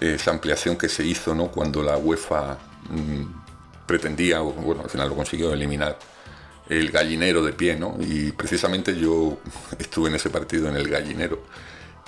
Esa 0.01 0.31
ampliación 0.31 0.77
que 0.77 0.89
se 0.89 1.05
hizo 1.05 1.35
¿no? 1.35 1.49
cuando 1.49 1.83
la 1.83 1.97
UEFA 1.97 2.59
mm, 2.89 3.87
pretendía, 3.87 4.41
bueno, 4.41 4.83
al 4.83 4.91
final 4.91 5.09
lo 5.09 5.17
consiguió 5.17 5.53
eliminar 5.53 5.99
el 6.69 6.91
gallinero 6.91 7.43
de 7.43 7.53
pie, 7.53 7.77
¿no? 7.77 7.97
Y 8.01 8.33
precisamente 8.33 8.97
yo 8.99 9.39
estuve 9.79 10.09
en 10.09 10.15
ese 10.15 10.31
partido 10.31 10.69
en 10.69 10.77
el 10.77 10.89
gallinero 10.89 11.43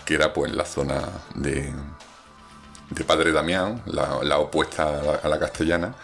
que 0.05 0.15
era 0.15 0.33
pues 0.33 0.53
la 0.53 0.65
zona 0.65 1.03
de, 1.35 1.73
de 2.91 3.05
Padre 3.05 3.33
Damián, 3.33 3.83
la, 3.87 4.39
opuesta 4.39 5.19
a 5.23 5.29
la, 5.29 5.39
castellana. 5.39 5.95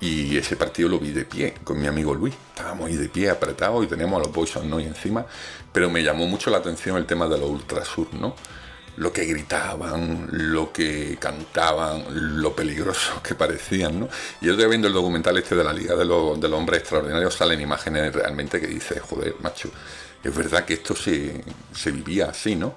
Y 0.00 0.36
ese 0.36 0.54
partido 0.54 0.88
lo 0.88 1.00
vi 1.00 1.10
de 1.10 1.24
pie 1.24 1.54
con 1.64 1.80
mi 1.80 1.88
amigo 1.88 2.14
Luis. 2.14 2.34
Estábamos 2.50 2.86
ahí 2.86 2.96
de 2.96 3.08
pie 3.08 3.30
apretados 3.30 3.84
y 3.84 3.88
teníamos 3.88 4.20
a 4.20 4.24
los 4.24 4.32
Boys 4.32 4.56
on 4.56 4.72
encima. 4.80 5.26
Pero 5.72 5.90
me 5.90 6.02
llamó 6.02 6.26
mucho 6.26 6.50
la 6.50 6.58
atención 6.58 6.96
el 6.96 7.06
tema 7.06 7.26
de 7.28 7.38
los 7.38 7.50
Ultrasur, 7.50 8.14
¿no? 8.14 8.36
Lo 8.96 9.12
que 9.12 9.24
gritaban, 9.24 10.28
lo 10.30 10.72
que 10.72 11.16
cantaban, 11.20 12.04
lo 12.40 12.54
peligrosos 12.54 13.20
que 13.22 13.34
parecían, 13.34 14.00
¿no? 14.00 14.08
Y 14.40 14.46
yo 14.46 14.52
estoy 14.52 14.68
viendo 14.68 14.88
el 14.88 14.94
documental 14.94 15.36
este 15.36 15.56
de 15.56 15.64
la 15.64 15.72
Liga 15.72 15.94
de 15.96 16.04
los, 16.04 16.40
de 16.40 16.48
los 16.48 16.58
Hombres 16.58 16.80
Extraordinarios, 16.80 17.34
salen 17.34 17.60
imágenes 17.60 18.12
realmente 18.12 18.60
que 18.60 18.66
dice, 18.66 18.98
joder, 19.00 19.34
macho, 19.40 19.70
es 20.22 20.34
verdad 20.34 20.64
que 20.64 20.74
esto 20.74 20.96
se, 20.96 21.44
se 21.72 21.90
vivía 21.92 22.30
así, 22.30 22.56
¿no? 22.56 22.74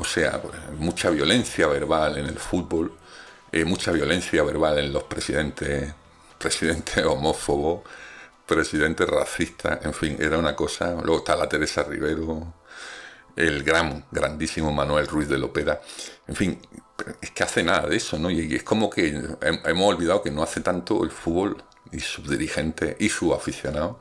O 0.00 0.04
sea, 0.04 0.40
mucha 0.78 1.10
violencia 1.10 1.66
verbal 1.66 2.16
en 2.16 2.24
el 2.24 2.38
fútbol, 2.38 2.90
eh, 3.52 3.66
mucha 3.66 3.92
violencia 3.92 4.42
verbal 4.42 4.78
en 4.78 4.94
los 4.94 5.02
presidentes, 5.02 5.92
presidentes 6.38 7.04
homófobos, 7.04 7.82
presidentes 8.46 9.06
racistas, 9.06 9.84
en 9.84 9.92
fin, 9.92 10.16
era 10.18 10.38
una 10.38 10.56
cosa. 10.56 10.92
Luego 10.92 11.18
está 11.18 11.36
la 11.36 11.46
Teresa 11.46 11.82
Rivero, 11.82 12.54
el 13.36 13.62
gran, 13.62 14.06
grandísimo 14.10 14.72
Manuel 14.72 15.06
Ruiz 15.06 15.28
de 15.28 15.36
Lopera. 15.36 15.82
En 16.26 16.34
fin, 16.34 16.58
es 17.20 17.30
que 17.32 17.42
hace 17.42 17.62
nada 17.62 17.86
de 17.86 17.96
eso, 17.96 18.18
¿no? 18.18 18.30
Y 18.30 18.54
es 18.54 18.62
como 18.62 18.88
que 18.88 19.08
hemos 19.42 19.94
olvidado 19.94 20.22
que 20.22 20.30
no 20.30 20.42
hace 20.42 20.62
tanto 20.62 21.04
el 21.04 21.10
fútbol 21.10 21.62
y 21.92 22.00
sus 22.00 22.26
dirigentes 22.26 22.96
y 22.98 23.10
sus 23.10 23.34
aficionados 23.34 23.96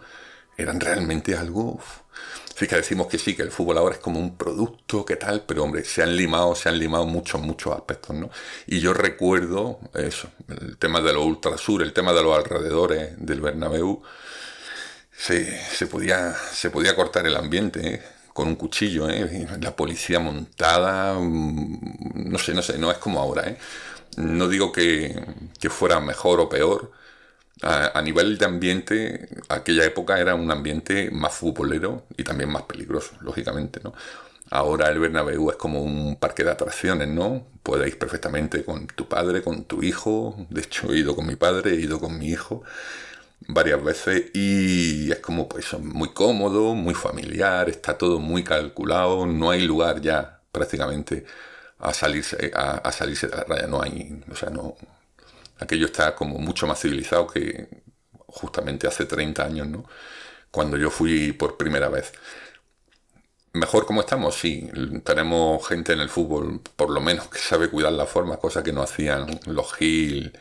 eran 0.56 0.80
realmente 0.80 1.36
algo 1.36 1.78
que 2.68 2.76
decimos 2.76 3.08
que 3.08 3.18
sí, 3.18 3.36
que 3.36 3.44
el 3.44 3.52
fútbol 3.52 3.78
ahora 3.78 3.96
es 3.96 4.02
como 4.02 4.20
un 4.20 4.36
producto, 4.38 5.06
que 5.06 5.16
tal, 5.16 5.44
pero 5.46 5.64
hombre, 5.64 5.86
se 5.86 6.04
han 6.04 6.16
limado, 6.16 6.56
se 6.56 6.70
han 6.70 6.78
limado 6.78 7.06
muchos, 7.06 7.42
muchos 7.42 7.74
aspectos, 7.74 8.16
¿no? 8.16 8.30
Y 8.68 8.80
yo 8.80 8.94
recuerdo 8.94 9.80
eso, 9.94 10.30
el 10.48 10.78
tema 10.78 11.02
de 11.02 11.14
los 11.14 11.24
ultrasur, 11.24 11.82
el 11.82 11.94
tema 11.94 12.14
de 12.14 12.24
los 12.24 12.38
alrededores 12.38 13.14
del 13.18 13.42
Bernabéu, 13.42 14.02
se, 15.20 15.88
podía, 15.88 16.34
se 16.34 16.70
podía 16.70 16.96
cortar 16.96 17.28
el 17.28 17.36
ambiente, 17.36 17.96
¿eh? 17.96 18.02
con 18.34 18.48
un 18.48 18.56
cuchillo, 18.56 19.10
¿eh? 19.10 19.48
la 19.62 19.76
policía 19.76 20.20
montada, 20.20 21.20
mm, 21.20 22.30
no 22.32 22.40
sé, 22.40 22.54
no 22.54 22.62
sé, 22.62 22.78
no 22.78 22.92
es 22.92 22.98
como 22.98 23.20
ahora. 23.20 23.50
¿eh? 23.50 23.58
No 24.18 24.48
digo 24.48 24.72
que, 24.72 25.22
que 25.60 25.70
fuera 25.70 26.00
mejor 26.00 26.40
o 26.40 26.50
peor, 26.50 26.92
a, 27.62 28.02
nivel 28.02 28.38
de 28.38 28.46
ambiente, 28.46 29.30
aquella 29.50 29.84
época 29.86 30.20
era 30.20 30.36
un 30.36 30.50
ambiente 30.52 31.10
más 31.12 31.34
futbolero 31.34 32.06
y 32.18 32.24
también 32.24 32.50
más 32.50 32.64
peligroso, 32.64 33.16
lógicamente, 33.22 33.82
¿no? 33.84 33.94
Ahora 34.52 34.90
el 34.90 35.00
Bernabéu 35.00 35.52
es 35.52 35.58
como 35.58 35.84
un 35.84 36.16
parque 36.16 36.44
de 36.44 36.52
atracciones, 36.52 37.08
¿no? 37.08 37.46
Puedes 37.62 37.88
ir 37.90 38.00
perfectamente 38.00 38.64
con 38.64 38.88
tu 38.88 39.08
padre, 39.08 39.44
con 39.44 39.66
tu 39.66 39.84
hijo. 39.84 40.48
De 40.50 40.62
hecho, 40.62 40.92
he 40.92 40.98
ido 41.00 41.16
con 41.16 41.28
mi 41.28 41.36
padre, 41.36 41.72
he 41.72 41.82
ido 41.82 42.00
con 42.00 42.18
mi 42.18 42.28
hijo 42.30 42.64
varias 43.48 43.84
veces 43.84 44.32
y 44.34 45.12
es 45.12 45.20
como 45.20 45.48
pues 45.50 45.74
muy 45.80 46.10
cómodo, 46.14 46.76
muy 46.76 46.94
familiar, 46.94 47.70
está 47.70 47.98
todo 47.98 48.20
muy 48.20 48.44
calculado, 48.44 49.26
no 49.26 49.52
hay 49.52 49.62
lugar 49.66 50.02
ya 50.02 50.42
prácticamente 50.52 51.26
a 51.80 51.94
salirse 51.94 52.52
a, 52.56 52.78
a 52.78 52.92
salirse 52.92 53.28
de 53.28 53.38
la 53.38 53.44
raya, 53.46 53.68
no 53.68 53.82
hay, 53.82 54.22
o 54.32 54.36
sea, 54.36 54.50
no, 54.50 54.76
aquello 55.60 55.86
está 55.88 56.16
como 56.16 56.38
mucho 56.40 56.68
más 56.68 56.80
civilizado 56.82 57.28
que 57.28 57.68
justamente 58.28 58.88
hace 58.88 59.06
30 59.06 59.44
años, 59.46 59.68
¿no? 59.68 59.86
Cuando 60.52 60.78
yo 60.78 60.90
fui 60.92 61.34
por 61.34 61.58
primera 61.58 61.90
vez. 61.90 62.14
Mejor 63.54 63.86
como 63.86 64.02
estamos, 64.02 64.36
sí. 64.36 64.70
Tenemos 65.04 65.68
gente 65.68 65.94
en 65.94 66.02
el 66.02 66.10
fútbol, 66.10 66.62
por 66.76 66.90
lo 66.92 67.02
menos, 67.02 67.30
que 67.30 67.40
sabe 67.40 67.70
cuidar 67.70 67.94
la 67.94 68.06
forma, 68.06 68.38
cosa 68.38 68.62
que 68.64 68.72
no 68.72 68.82
hacían 68.84 69.40
los 69.48 69.74
Gil 69.74 70.38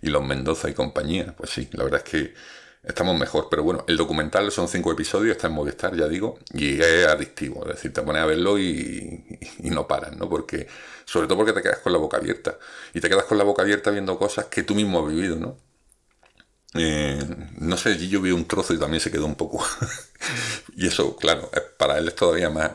y 0.00 0.08
los 0.10 0.24
Mendoza 0.24 0.70
y 0.70 0.74
compañía. 0.74 1.34
Pues 1.36 1.50
sí, 1.50 1.68
la 1.72 1.84
verdad 1.84 2.02
es 2.04 2.10
que 2.10 2.34
estamos 2.82 3.18
mejor. 3.18 3.48
Pero 3.50 3.62
bueno, 3.62 3.84
el 3.88 3.96
documental 3.96 4.50
son 4.50 4.68
cinco 4.68 4.92
episodios, 4.92 5.36
está 5.36 5.46
en 5.48 5.54
Movistar, 5.54 5.96
ya 5.96 6.08
digo, 6.08 6.38
y 6.52 6.80
es 6.80 7.06
adictivo. 7.06 7.62
Es 7.66 7.76
decir, 7.76 7.92
te 7.92 8.02
pones 8.02 8.22
a 8.22 8.26
verlo 8.26 8.58
y, 8.58 9.38
no 9.60 9.86
paras, 9.86 10.16
¿no? 10.16 10.28
Porque 10.28 10.66
sobre 11.04 11.26
todo 11.26 11.38
porque 11.38 11.52
te 11.52 11.62
quedas 11.62 11.78
con 11.78 11.92
la 11.92 11.98
boca 11.98 12.16
abierta. 12.16 12.58
Y 12.94 13.00
te 13.00 13.08
quedas 13.08 13.24
con 13.24 13.38
la 13.38 13.44
boca 13.44 13.62
abierta 13.62 13.90
viendo 13.90 14.18
cosas 14.18 14.46
que 14.46 14.62
tú 14.62 14.74
mismo 14.74 15.00
has 15.00 15.12
vivido, 15.12 15.36
¿no? 15.36 15.56
Eh, 16.74 17.22
no 17.58 17.76
sé, 17.76 17.98
yo 18.08 18.22
vi 18.22 18.30
un 18.30 18.46
trozo 18.46 18.72
y 18.72 18.78
también 18.78 19.00
se 19.00 19.10
quedó 19.10 19.26
un 19.26 19.34
poco. 19.36 19.64
y 20.76 20.86
eso, 20.86 21.16
claro, 21.16 21.50
para 21.78 21.98
él 21.98 22.08
es 22.08 22.16
todavía 22.16 22.50
más. 22.50 22.72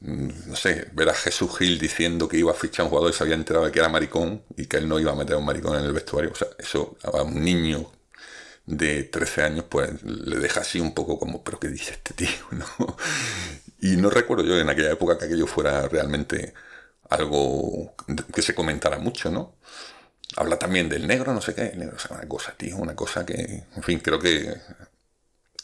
Mm, 0.00 0.28
no 0.48 0.56
sé, 0.56 0.88
ver 0.94 1.10
a 1.10 1.14
Jesús 1.14 1.56
Gil 1.58 1.78
diciendo 1.78 2.28
que 2.28 2.38
iba 2.38 2.50
a 2.52 2.54
fichar 2.54 2.82
a 2.82 2.84
un 2.84 2.90
jugador 2.90 3.10
y 3.12 3.14
se 3.14 3.22
había 3.22 3.34
enterado 3.36 3.66
de 3.66 3.72
que 3.72 3.78
era 3.78 3.88
maricón 3.88 4.42
y 4.56 4.66
que 4.66 4.78
él 4.78 4.88
no 4.88 4.98
iba 4.98 5.12
a 5.12 5.14
meter 5.14 5.36
a 5.36 5.38
un 5.38 5.44
maricón 5.44 5.78
en 5.78 5.84
el 5.84 5.92
vestuario. 5.92 6.32
O 6.32 6.34
sea, 6.34 6.48
eso 6.58 6.96
a 7.04 7.22
un 7.22 7.42
niño 7.44 7.90
de 8.66 9.04
13 9.04 9.42
años, 9.42 9.64
pues 9.68 10.02
le 10.02 10.36
deja 10.38 10.60
así 10.60 10.80
un 10.80 10.94
poco 10.94 11.18
como, 11.18 11.42
¿pero 11.44 11.58
qué 11.58 11.68
dice 11.68 11.92
este 11.92 12.14
tío? 12.14 12.28
¿no? 12.52 12.96
Y 13.80 13.96
no 13.96 14.10
recuerdo 14.10 14.44
yo 14.44 14.58
en 14.58 14.70
aquella 14.70 14.92
época 14.92 15.18
que 15.18 15.26
aquello 15.26 15.46
fuera 15.46 15.88
realmente 15.88 16.54
algo 17.10 17.94
que 18.34 18.42
se 18.42 18.54
comentara 18.54 18.98
mucho, 18.98 19.30
¿no? 19.30 19.56
Habla 20.36 20.58
también 20.58 20.88
del 20.88 21.06
negro, 21.06 21.34
no 21.34 21.42
sé 21.42 21.54
qué, 21.54 21.72
negro, 21.76 21.96
o 22.10 22.14
una 22.14 22.26
cosa, 22.28 22.54
tío, 22.56 22.76
una 22.76 22.96
cosa 22.96 23.26
que, 23.26 23.64
en 23.76 23.82
fin, 23.82 23.98
creo 23.98 24.18
que 24.18 24.54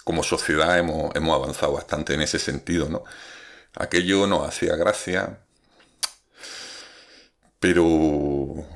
como 0.05 0.23
sociedad 0.23 0.79
hemos, 0.79 1.15
hemos 1.17 1.35
avanzado 1.37 1.73
bastante 1.75 2.15
en 2.15 2.23
ese 2.23 2.39
sentido, 2.39 2.89
¿no? 2.89 3.05
Aquello 3.75 4.27
nos 4.27 4.47
hacía 4.49 4.77
gracia, 4.77 5.41
pero 7.61 8.67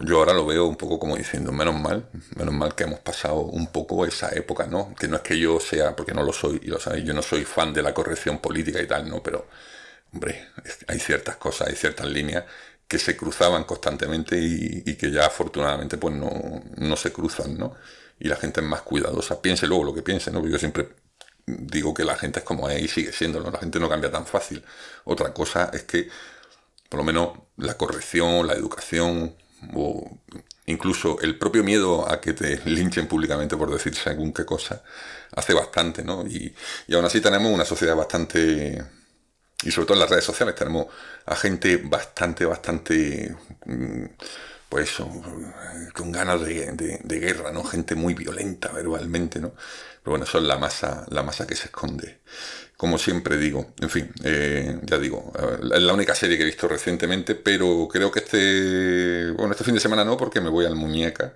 yo 0.00 0.18
ahora 0.18 0.32
lo 0.34 0.46
veo 0.46 0.66
un 0.66 0.76
poco 0.76 0.98
como 0.98 1.16
diciendo, 1.16 1.52
menos 1.52 1.78
mal, 1.80 2.08
menos 2.36 2.54
mal 2.54 2.74
que 2.74 2.84
hemos 2.84 3.00
pasado 3.00 3.40
un 3.40 3.68
poco 3.68 4.04
esa 4.06 4.30
época, 4.34 4.66
¿no? 4.66 4.94
Que 4.94 5.08
no 5.08 5.16
es 5.16 5.22
que 5.22 5.38
yo 5.38 5.60
sea, 5.60 5.96
porque 5.96 6.12
no 6.14 6.22
lo 6.22 6.32
soy, 6.32 6.60
y 6.62 6.68
lo 6.68 6.78
sabéis, 6.78 7.04
yo 7.04 7.14
no 7.14 7.22
soy 7.22 7.44
fan 7.44 7.72
de 7.72 7.82
la 7.82 7.94
corrección 7.94 8.38
política 8.38 8.80
y 8.82 8.86
tal, 8.86 9.08
¿no? 9.08 9.22
Pero 9.22 9.46
hombre, 10.12 10.48
hay 10.86 10.98
ciertas 10.98 11.36
cosas, 11.36 11.68
hay 11.68 11.76
ciertas 11.76 12.06
líneas 12.06 12.44
que 12.86 12.98
se 12.98 13.16
cruzaban 13.16 13.64
constantemente 13.64 14.38
y, 14.40 14.96
que 14.96 15.10
ya 15.10 15.26
afortunadamente 15.26 15.98
pues 15.98 16.14
no, 16.14 16.62
no, 16.76 16.96
se 16.96 17.12
cruzan, 17.12 17.58
¿no? 17.58 17.74
Y 18.18 18.28
la 18.28 18.36
gente 18.36 18.60
es 18.60 18.66
más 18.66 18.82
cuidadosa. 18.82 19.42
Piense 19.42 19.66
luego 19.66 19.84
lo 19.84 19.94
que 19.94 20.02
piense, 20.02 20.30
¿no? 20.30 20.46
Yo 20.46 20.58
siempre 20.58 20.88
digo 21.46 21.94
que 21.94 22.04
la 22.04 22.16
gente 22.16 22.40
es 22.40 22.44
como 22.44 22.68
es 22.70 22.82
y 22.82 22.88
sigue 22.88 23.12
siendo, 23.12 23.40
¿no? 23.40 23.50
La 23.50 23.58
gente 23.58 23.78
no 23.78 23.88
cambia 23.88 24.10
tan 24.10 24.26
fácil. 24.26 24.64
Otra 25.04 25.32
cosa 25.34 25.70
es 25.72 25.84
que, 25.84 26.08
por 26.88 26.98
lo 26.98 27.04
menos, 27.04 27.38
la 27.58 27.76
corrección, 27.76 28.46
la 28.46 28.54
educación, 28.54 29.36
o 29.74 30.18
incluso 30.66 31.20
el 31.20 31.38
propio 31.38 31.64
miedo 31.64 32.10
a 32.10 32.20
que 32.20 32.32
te 32.32 32.60
linchen 32.64 33.06
públicamente 33.06 33.56
por 33.56 33.70
decir 33.70 33.94
según 33.94 34.32
qué 34.32 34.44
cosa, 34.44 34.82
hace 35.34 35.54
bastante, 35.54 36.04
¿no? 36.04 36.26
Y, 36.26 36.54
y 36.86 36.94
aún 36.94 37.04
así 37.04 37.20
tenemos 37.20 37.52
una 37.52 37.64
sociedad 37.64 37.96
bastante 37.96 38.84
y 39.62 39.72
sobre 39.72 39.86
todo 39.86 39.94
en 39.94 40.00
las 40.00 40.10
redes 40.10 40.24
sociales 40.24 40.54
tenemos 40.54 40.86
a 41.26 41.34
gente 41.34 41.78
bastante, 41.78 42.44
bastante, 42.44 43.34
mm, 43.66 44.04
pues 44.68 44.98
con 45.94 46.12
ganas 46.12 46.42
de, 46.42 47.00
guerra, 47.04 47.50
¿no? 47.50 47.64
Gente 47.64 47.94
muy 47.94 48.14
violenta 48.14 48.70
verbalmente, 48.70 49.40
¿no? 49.40 49.54
Pero 50.02 50.12
bueno, 50.12 50.24
eso 50.26 50.38
es 50.38 50.44
la 50.44 50.58
masa, 50.58 51.06
la 51.08 51.22
masa 51.22 51.46
que 51.46 51.56
se 51.56 51.66
esconde. 51.66 52.20
Como 52.78 52.96
siempre 52.98 53.36
digo, 53.38 53.74
en 53.80 53.90
fin, 53.90 54.12
eh, 54.24 54.80
ya 54.84 54.98
digo, 54.98 55.32
es 55.74 55.82
la 55.82 55.92
única 55.94 56.14
serie 56.14 56.36
que 56.36 56.44
he 56.44 56.46
visto 56.46 56.68
recientemente, 56.68 57.34
pero 57.34 57.88
creo 57.90 58.12
que 58.12 58.20
este, 58.20 59.32
bueno, 59.32 59.52
este 59.52 59.64
fin 59.64 59.74
de 59.74 59.80
semana 59.80 60.04
no, 60.04 60.16
porque 60.16 60.40
me 60.40 60.48
voy 60.48 60.64
al 60.64 60.76
muñeca 60.76 61.34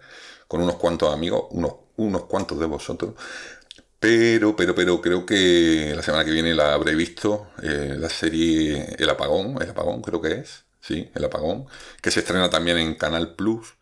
con 0.48 0.62
unos 0.62 0.76
cuantos 0.76 1.12
amigos, 1.12 1.46
unos, 1.50 1.74
unos 1.96 2.26
cuantos 2.26 2.60
de 2.60 2.66
vosotros, 2.66 3.14
pero, 3.98 4.56
pero, 4.56 4.74
pero 4.74 5.00
creo 5.00 5.26
que 5.26 5.92
la 5.96 6.02
semana 6.02 6.24
que 6.24 6.32
viene 6.32 6.54
la 6.54 6.74
habré 6.74 6.94
visto, 6.96 7.48
eh, 7.62 7.96
la 7.98 8.08
serie 8.10 8.96
El 8.98 9.10
Apagón, 9.10 9.56
El 9.62 9.70
Apagón 9.70 10.02
creo 10.02 10.20
que 10.20 10.32
es, 10.40 10.64
sí, 10.80 11.10
El 11.14 11.24
Apagón, 11.24 11.66
que 12.02 12.10
se 12.10 12.20
estrena 12.20 12.50
también 12.50 12.78
en 12.78 12.94
Canal 12.96 13.34
Plus. 13.36 13.74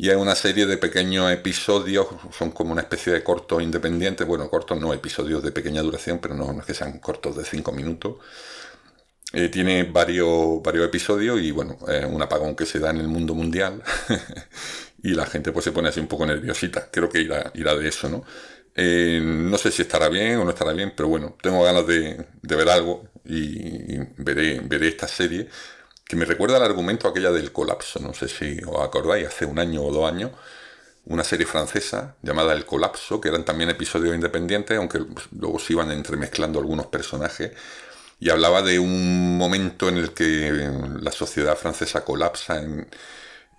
Y 0.00 0.10
es 0.10 0.16
una 0.16 0.36
serie 0.36 0.64
de 0.66 0.78
pequeños 0.78 1.30
episodios, 1.32 2.06
son 2.30 2.52
como 2.52 2.70
una 2.70 2.82
especie 2.82 3.12
de 3.12 3.24
cortos 3.24 3.60
independientes, 3.60 4.24
bueno, 4.24 4.48
cortos 4.48 4.80
no, 4.80 4.94
episodios 4.94 5.42
de 5.42 5.50
pequeña 5.50 5.82
duración, 5.82 6.20
pero 6.20 6.34
no, 6.36 6.52
es 6.60 6.64
que 6.64 6.72
sean 6.72 7.00
cortos 7.00 7.36
de 7.36 7.44
5 7.44 7.72
minutos. 7.72 8.16
Eh, 9.32 9.48
tiene 9.48 9.82
varios, 9.82 10.62
varios 10.62 10.86
episodios 10.86 11.40
y 11.40 11.50
bueno, 11.50 11.76
es 11.88 12.06
un 12.06 12.22
apagón 12.22 12.54
que 12.54 12.64
se 12.64 12.78
da 12.78 12.90
en 12.90 12.98
el 12.98 13.08
mundo 13.08 13.34
mundial 13.34 13.82
y 15.02 15.14
la 15.14 15.26
gente 15.26 15.52
pues 15.52 15.64
se 15.64 15.72
pone 15.72 15.88
así 15.88 15.98
un 15.98 16.06
poco 16.06 16.24
nerviosita. 16.26 16.90
Creo 16.92 17.08
que 17.08 17.20
irá, 17.20 17.50
irá 17.54 17.74
de 17.74 17.88
eso, 17.88 18.08
¿no? 18.08 18.24
Eh, 18.76 19.20
no 19.20 19.58
sé 19.58 19.72
si 19.72 19.82
estará 19.82 20.08
bien 20.08 20.36
o 20.38 20.44
no 20.44 20.50
estará 20.50 20.72
bien, 20.72 20.92
pero 20.96 21.08
bueno, 21.08 21.36
tengo 21.42 21.64
ganas 21.64 21.86
de, 21.88 22.24
ver 22.42 22.68
algo 22.68 23.08
y, 23.24 23.98
veré, 24.16 24.60
veré 24.60 24.88
esta 24.88 25.08
serie 25.08 25.48
que 26.08 26.16
me 26.16 26.24
recuerda 26.24 26.56
al 26.56 26.64
argumento 26.64 27.06
aquella 27.06 27.30
del 27.30 27.52
colapso. 27.52 28.00
No 28.00 28.14
sé 28.14 28.28
si 28.28 28.58
os 28.66 28.80
acordáis, 28.80 29.28
hace 29.28 29.44
un 29.44 29.58
año 29.58 29.82
o 29.82 29.92
dos 29.92 30.10
años, 30.10 30.32
una 31.04 31.24
serie 31.24 31.46
francesa 31.46 32.16
llamada 32.22 32.52
El 32.54 32.66
Colapso, 32.66 33.20
que 33.20 33.28
eran 33.28 33.44
también 33.44 33.70
episodios 33.70 34.14
independientes, 34.14 34.76
aunque 34.76 35.00
luego 35.32 35.58
se 35.58 35.74
iban 35.74 35.90
entremezclando 35.92 36.58
algunos 36.58 36.86
personajes, 36.86 37.52
y 38.20 38.30
hablaba 38.30 38.62
de 38.62 38.78
un 38.78 39.38
momento 39.38 39.88
en 39.88 39.98
el 39.98 40.12
que 40.12 40.70
la 41.00 41.12
sociedad 41.12 41.56
francesa 41.56 42.04
colapsa 42.04 42.58
en 42.58 42.88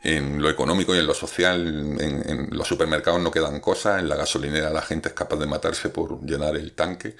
en 0.02 0.42
lo 0.42 0.50
económico 0.50 0.96
y 0.96 1.00
en 1.00 1.08
lo 1.08 1.14
social, 1.14 1.68
en, 2.00 2.50
los 2.52 2.68
supermercados 2.68 3.22
no 3.22 3.32
quedan 3.32 3.60
cosas, 3.60 4.00
en 4.00 4.08
la 4.08 4.16
gasolinera 4.16 4.70
la 4.70 4.82
gente 4.82 5.10
es 5.10 5.16
capaz 5.16 5.38
de 5.38 5.46
matarse 5.46 5.90
por 5.90 6.24
llenar 6.26 6.56
el 6.56 6.72
tanque. 6.74 7.16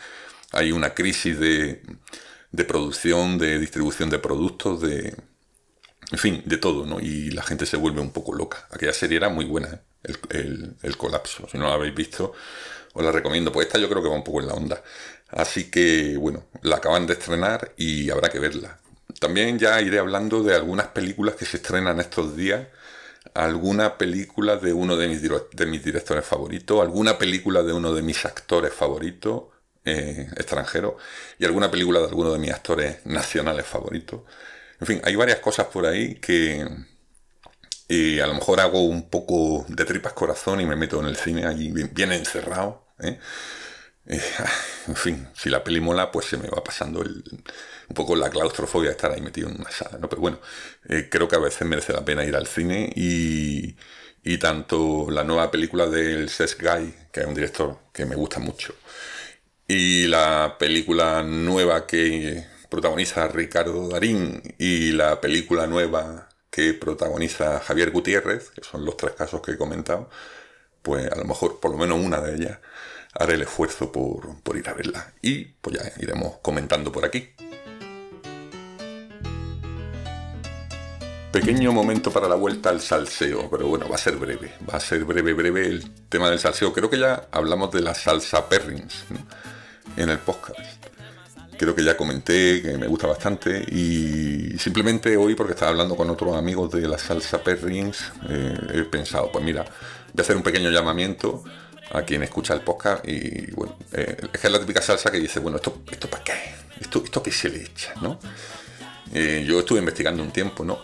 Hay 0.52 0.72
una 0.72 0.94
crisis 0.94 1.40
de, 1.40 1.82
de 2.52 2.66
producción, 2.66 3.38
de 3.38 3.60
distribución 3.60 4.10
de 4.10 4.20
productos, 4.20 4.82
de, 4.82 5.16
en 6.12 6.18
fin, 6.18 6.42
de 6.46 6.58
todo, 6.58 6.86
¿no? 6.86 7.00
Y 7.00 7.32
la 7.32 7.44
gente 7.44 7.66
se 7.66 7.78
vuelve 7.78 8.02
un 8.02 8.12
poco 8.12 8.34
loca. 8.34 8.68
Aquella 8.72 8.94
serie 8.94 9.18
era 9.18 9.30
muy 9.30 9.46
buena, 9.46 9.82
¿eh? 10.04 10.14
el, 10.30 10.76
el, 10.82 10.98
colapso. 10.98 11.48
Si 11.52 11.58
no 11.58 11.68
la 11.68 11.76
habéis 11.76 11.94
visto, 11.94 12.34
os 12.94 13.04
la 13.04 13.12
recomiendo. 13.12 13.52
Pues 13.52 13.68
esta 13.68 13.78
yo 13.78 13.90
creo 13.90 14.02
que 14.02 14.10
va 14.10 14.16
un 14.16 14.24
poco 14.24 14.42
en 14.42 14.48
la 14.48 14.54
onda. 14.54 14.84
Así 15.30 15.70
que, 15.70 16.18
bueno, 16.18 16.46
la 16.64 16.78
acaban 16.78 17.06
de 17.06 17.14
estrenar 17.14 17.74
y 17.78 18.10
habrá 18.10 18.30
que 18.30 18.40
verla. 18.40 18.80
También 19.20 19.60
ya 19.60 19.80
iré 19.82 20.00
hablando 20.00 20.42
de 20.44 20.56
algunas 20.56 20.88
películas 20.88 21.36
que 21.36 21.46
se 21.46 21.58
estrenan 21.58 22.00
estos 22.00 22.36
días. 22.36 22.68
Alguna 23.36 23.98
película 23.98 24.56
de 24.56 24.74
uno 24.74 24.98
de 24.98 25.08
mis, 25.08 25.22
de 25.22 25.66
mis 25.68 25.84
directores 25.84 26.26
favoritos, 26.26 26.82
alguna 26.82 27.20
película 27.20 27.62
de 27.62 27.74
uno 27.74 27.94
de 27.94 28.02
mis 28.02 28.26
actores 28.26 28.74
favoritos 28.74 29.44
eh, 29.86 30.28
extranjeros 30.36 30.96
y 31.38 31.46
alguna 31.46 31.72
película 31.72 32.00
de 32.00 32.08
alguno 32.08 32.32
de 32.34 32.40
mis 32.40 32.52
actores 32.52 33.06
nacionales 33.06 33.66
favoritos. 33.66 34.22
En 34.80 34.88
fin, 34.88 35.02
hay 35.04 35.16
varias 35.16 35.40
cosas 35.40 35.68
por 35.68 35.86
ahí 35.86 36.16
que 36.16 36.66
a 38.22 38.28
lo 38.28 38.34
mejor 38.36 38.60
hago 38.60 38.82
un 38.84 39.10
poco 39.10 39.66
de 39.68 39.84
tripas 39.86 40.14
corazón 40.14 40.62
y 40.62 40.66
me 40.66 40.76
meto 40.76 41.00
en 41.00 41.08
el 41.08 41.16
cine 41.16 41.46
allí 41.46 41.72
bien, 41.72 42.12
encerrado. 42.12 42.86
¿eh? 43.00 43.20
Eh, 44.06 44.22
en 44.88 44.96
fin, 44.96 45.28
si 45.34 45.50
la 45.50 45.64
peli 45.64 45.80
mola, 45.80 46.12
pues 46.12 46.28
se 46.28 46.38
me 46.38 46.50
va 46.50 46.64
pasando 46.64 47.02
un 47.02 47.96
poco 47.96 48.16
la 48.16 48.30
claustrofobia 48.30 48.90
de 48.90 48.96
estar 48.96 49.12
ahí 49.12 49.22
metido 49.22 49.50
en 49.50 49.60
una 49.60 49.72
sala, 49.72 49.98
¿no? 50.00 50.10
Pero 50.10 50.22
bueno, 50.22 50.40
eh, 50.88 51.08
creo 51.10 51.28
que 51.28 51.36
a 51.36 51.40
veces 51.40 51.68
merece 51.68 51.94
la 51.94 52.06
pena 52.06 52.24
ir 52.24 52.36
al 52.36 52.48
cine 52.48 52.92
y, 52.96 53.76
y 54.24 54.38
tanto 54.38 55.10
la 55.10 55.24
nueva 55.24 55.50
película 55.52 55.88
del 55.88 56.30
Ses 56.30 56.58
Guy, 56.58 56.94
que 57.12 57.22
es 57.22 57.26
un 57.26 57.36
director 57.36 57.80
que 57.94 58.06
me 58.06 58.16
gusta 58.16 58.40
mucho, 58.40 58.76
y 59.70 60.08
la 60.08 60.56
película 60.58 61.22
nueva 61.22 61.86
que 61.86 62.44
protagoniza 62.70 63.28
Ricardo 63.28 63.88
Darín 63.88 64.42
y 64.58 64.94
la 64.94 65.22
película 65.22 65.68
nueva 65.68 66.28
que 66.50 66.74
protagoniza 66.74 67.60
Javier 67.60 67.92
Gutiérrez, 67.92 68.50
que 68.50 68.64
son 68.64 68.84
los 68.84 68.98
tres 68.98 69.14
casos 69.14 69.44
que 69.44 69.52
he 69.52 69.58
comentado, 69.58 70.10
pues 70.82 71.12
a 71.12 71.16
lo 71.16 71.24
mejor 71.24 71.60
por 71.60 71.70
lo 71.70 71.78
menos 71.78 72.04
una 72.04 72.20
de 72.20 72.36
ellas 72.36 72.58
haré 73.14 73.36
el 73.36 73.44
esfuerzo 73.44 73.92
por, 73.92 74.42
por 74.42 74.58
ir 74.58 74.68
a 74.70 74.74
verla. 74.74 75.14
Y 75.22 75.46
pues 75.46 75.78
ya 75.78 75.92
iremos 76.02 76.38
comentando 76.42 76.92
por 76.92 77.06
aquí. 77.06 77.30
Pequeño 81.32 81.72
momento 81.72 82.12
para 82.12 82.28
la 82.28 82.34
vuelta 82.34 82.72
al 82.72 82.82
salseo, 82.82 83.48
pero 83.52 83.68
bueno, 83.68 83.88
va 83.88 83.96
a 83.96 84.00
ser 84.00 84.16
breve, 84.16 84.52
va 84.68 84.78
a 84.78 84.80
ser 84.80 85.06
breve, 85.06 85.34
breve 85.34 85.68
el 85.68 86.08
tema 86.10 86.28
del 86.32 86.40
salseo. 86.40 86.74
Creo 86.74 86.90
que 86.90 86.98
ya 86.98 87.28
hablamos 87.32 87.72
de 87.72 87.82
la 87.82 87.94
salsa 87.94 88.50
perrins 88.50 89.06
en 89.98 90.10
el 90.10 90.20
podcast. 90.20 90.60
Creo 91.58 91.76
que 91.76 91.84
ya 91.84 91.98
comenté 91.98 92.62
que 92.62 92.78
me 92.78 92.88
gusta 92.88 93.06
bastante 93.08 93.66
y 93.70 94.58
simplemente 94.58 95.18
hoy 95.18 95.36
porque 95.36 95.54
estaba 95.54 95.72
hablando 95.72 95.96
con 95.98 96.10
otros 96.10 96.38
amigos 96.38 96.72
de 96.72 96.88
la 96.88 96.98
salsa 96.98 97.44
Perrins 97.44 98.14
eh, 98.30 98.58
he 98.76 98.84
pensado 98.84 99.30
pues 99.30 99.44
mira 99.44 99.64
voy 99.64 100.20
a 100.20 100.22
hacer 100.22 100.38
un 100.38 100.44
pequeño 100.44 100.70
llamamiento 100.70 101.44
a 101.92 102.04
quien 102.04 102.24
escucha 102.24 102.54
el 102.54 102.62
podcast 102.62 103.06
y 103.06 103.52
bueno 103.52 103.76
eh, 103.92 104.18
es 104.32 104.40
que 104.40 104.48
es 104.48 104.54
la 104.54 104.60
típica 104.62 104.82
salsa 104.82 105.12
que 105.12 105.20
dice 105.20 105.42
bueno 105.42 105.58
esto 105.58 105.82
esto 105.92 106.10
para 106.10 106.24
qué 106.24 106.34
esto 106.80 107.02
esto 107.04 107.22
qué 107.22 107.32
se 107.32 107.50
le 107.50 107.62
echa 107.64 107.94
no 108.02 108.20
eh, 109.14 109.44
yo 109.46 109.60
estuve 109.60 109.80
investigando 109.80 110.24
un 110.24 110.32
tiempo 110.32 110.64
no 110.64 110.80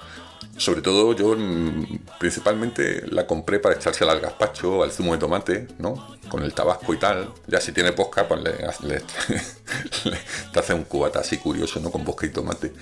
sobre 0.57 0.81
todo 0.81 1.13
yo 1.13 1.35
mm, 1.35 1.99
principalmente 2.19 3.03
la 3.09 3.27
compré 3.27 3.59
para 3.59 3.75
echársela 3.75 4.13
al 4.13 4.21
gazpacho, 4.21 4.83
al 4.83 4.91
zumo 4.91 5.13
de 5.13 5.19
tomate, 5.19 5.67
¿no? 5.79 6.15
Con 6.29 6.43
el 6.43 6.53
tabasco 6.53 6.93
y 6.93 6.97
tal. 6.97 7.33
Ya 7.47 7.59
si 7.59 7.71
tiene 7.71 7.91
posca, 7.91 8.27
pues 8.27 8.41
le, 8.83 9.01
te 10.53 10.59
hace 10.59 10.73
un 10.73 10.83
cubata 10.85 11.19
así 11.19 11.37
curioso, 11.37 11.79
¿no? 11.79 11.91
Con 11.91 12.05
posca 12.05 12.25
y 12.25 12.29
tomate. 12.29 12.73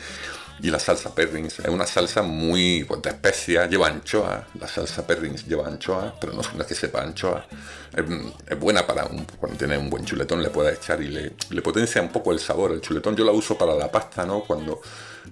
Y 0.61 0.69
la 0.69 0.77
salsa 0.77 1.15
perrins 1.15 1.59
es 1.59 1.67
una 1.67 1.87
salsa 1.87 2.21
muy 2.21 2.83
pues, 2.83 3.01
de 3.01 3.09
especias, 3.09 3.69
lleva 3.69 3.87
anchoa. 3.87 4.47
La 4.59 4.67
salsa 4.67 5.05
perrins 5.05 5.47
lleva 5.47 5.67
anchoa, 5.67 6.13
pero 6.21 6.33
no, 6.33 6.41
es 6.41 6.67
que 6.67 6.75
sepa 6.75 7.01
anchoa. 7.01 7.47
Es, 7.91 8.59
buena 8.59 8.85
para 8.85 9.05
un, 9.05 9.25
cuando 9.39 9.57
tiene 9.57 9.77
un 9.79 9.89
buen 9.89 10.05
chuletón, 10.05 10.43
le 10.43 10.49
puedes 10.51 10.77
echar 10.77 11.01
y 11.01 11.07
le, 11.07 11.33
le 11.49 11.61
potencia 11.63 12.01
un 12.01 12.09
poco 12.09 12.31
el 12.31 12.39
sabor. 12.39 12.71
El 12.71 12.81
chuletón 12.81 13.15
yo 13.15 13.25
la 13.25 13.31
uso 13.31 13.57
para 13.57 13.73
la 13.73 13.91
pasta, 13.91 14.25
¿no? 14.25 14.43
Cuando 14.43 14.79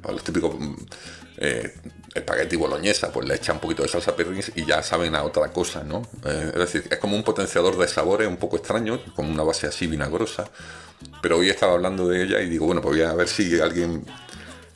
para 0.02 0.16
los 0.16 0.24
típicos 0.24 0.56
mm, 0.58 0.76
eh, 1.38 1.74
espagueti 2.13 2.56
boloñesa, 2.56 3.12
pues 3.12 3.28
le 3.28 3.36
echa 3.36 3.54
un 3.54 3.60
poquito 3.60 3.84
de 3.84 3.89
salsa 3.89 4.15
perrins 4.15 4.52
y 4.56 4.65
ya 4.65 4.84
saben 4.84 5.15
a 5.15 5.24
otra 5.24 5.50
cosa, 5.52 5.84
¿no? 5.84 6.02
Eh, 6.26 6.52
es 6.54 6.60
decir, 6.60 6.88
es 6.89 6.97
como 6.97 7.15
un 7.15 7.24
potenciador 7.24 7.78
de 7.78 7.88
sabores 7.88 8.28
un 8.28 8.38
poco 8.38 8.58
extraño, 8.58 9.00
como 9.15 9.32
una 9.32 9.43
base 9.43 9.67
así 9.67 9.88
vinagrosa. 9.88 10.45
Pero 11.21 11.38
hoy 11.38 11.50
estaba 11.50 11.74
hablando 11.74 12.08
de 12.08 12.24
ella 12.24 12.41
y 12.41 12.50
digo, 12.50 12.65
bueno, 12.65 12.82
pues 12.82 12.97
voy 12.97 13.06
a 13.06 13.13
ver 13.13 13.28
si 13.28 13.60
alguien 13.60 14.06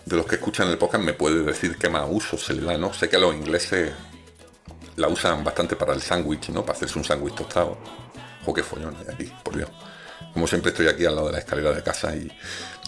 de 0.05 0.15
los 0.15 0.25
que 0.25 0.35
escuchan 0.35 0.69
el 0.69 0.77
podcast 0.77 1.03
me 1.03 1.13
puede 1.13 1.43
decir 1.43 1.77
qué 1.77 1.89
más 1.89 2.07
uso 2.09 2.37
se 2.37 2.53
le 2.53 2.61
da, 2.61 2.77
¿no? 2.77 2.93
Sé 2.93 3.09
que 3.09 3.17
los 3.17 3.35
ingleses 3.35 3.91
la 4.95 5.07
usan 5.07 5.43
bastante 5.43 5.75
para 5.75 5.93
el 5.93 6.01
sándwich, 6.01 6.49
¿no? 6.49 6.61
Para 6.61 6.77
hacerse 6.77 6.97
un 6.97 7.05
sándwich 7.05 7.35
tostado. 7.35 7.77
O 8.45 8.53
qué 8.53 8.63
follón 8.63 8.95
hay 8.99 9.13
aquí, 9.13 9.31
por 9.43 9.57
Dios. 9.57 9.69
Como 10.33 10.47
siempre 10.47 10.71
estoy 10.71 10.87
aquí 10.87 11.05
al 11.05 11.15
lado 11.15 11.27
de 11.27 11.33
la 11.33 11.39
escalera 11.39 11.71
de 11.71 11.83
casa 11.83 12.15
y, 12.15 12.31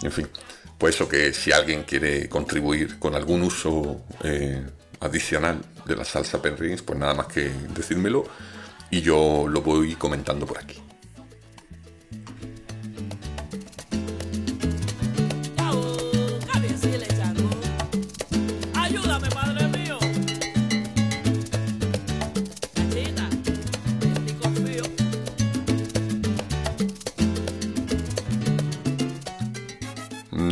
en 0.04 0.12
fin. 0.12 0.30
Pues 0.78 0.96
eso 0.96 1.08
que 1.08 1.34
si 1.34 1.52
alguien 1.52 1.84
quiere 1.84 2.30
contribuir 2.30 3.00
con 3.00 3.16
algún 3.16 3.42
uso 3.42 4.02
eh, 4.24 4.64
adicional 5.00 5.62
de 5.86 5.96
la 5.96 6.06
salsa 6.06 6.42
Penrins, 6.42 6.82
pues 6.82 7.00
nada 7.00 7.14
más 7.14 7.28
que 7.28 7.50
decírmelo 7.74 8.26
y 8.92 9.02
yo 9.02 9.48
lo 9.48 9.62
voy 9.62 9.96
comentando 9.96 10.46
por 10.46 10.60
aquí. 10.60 10.82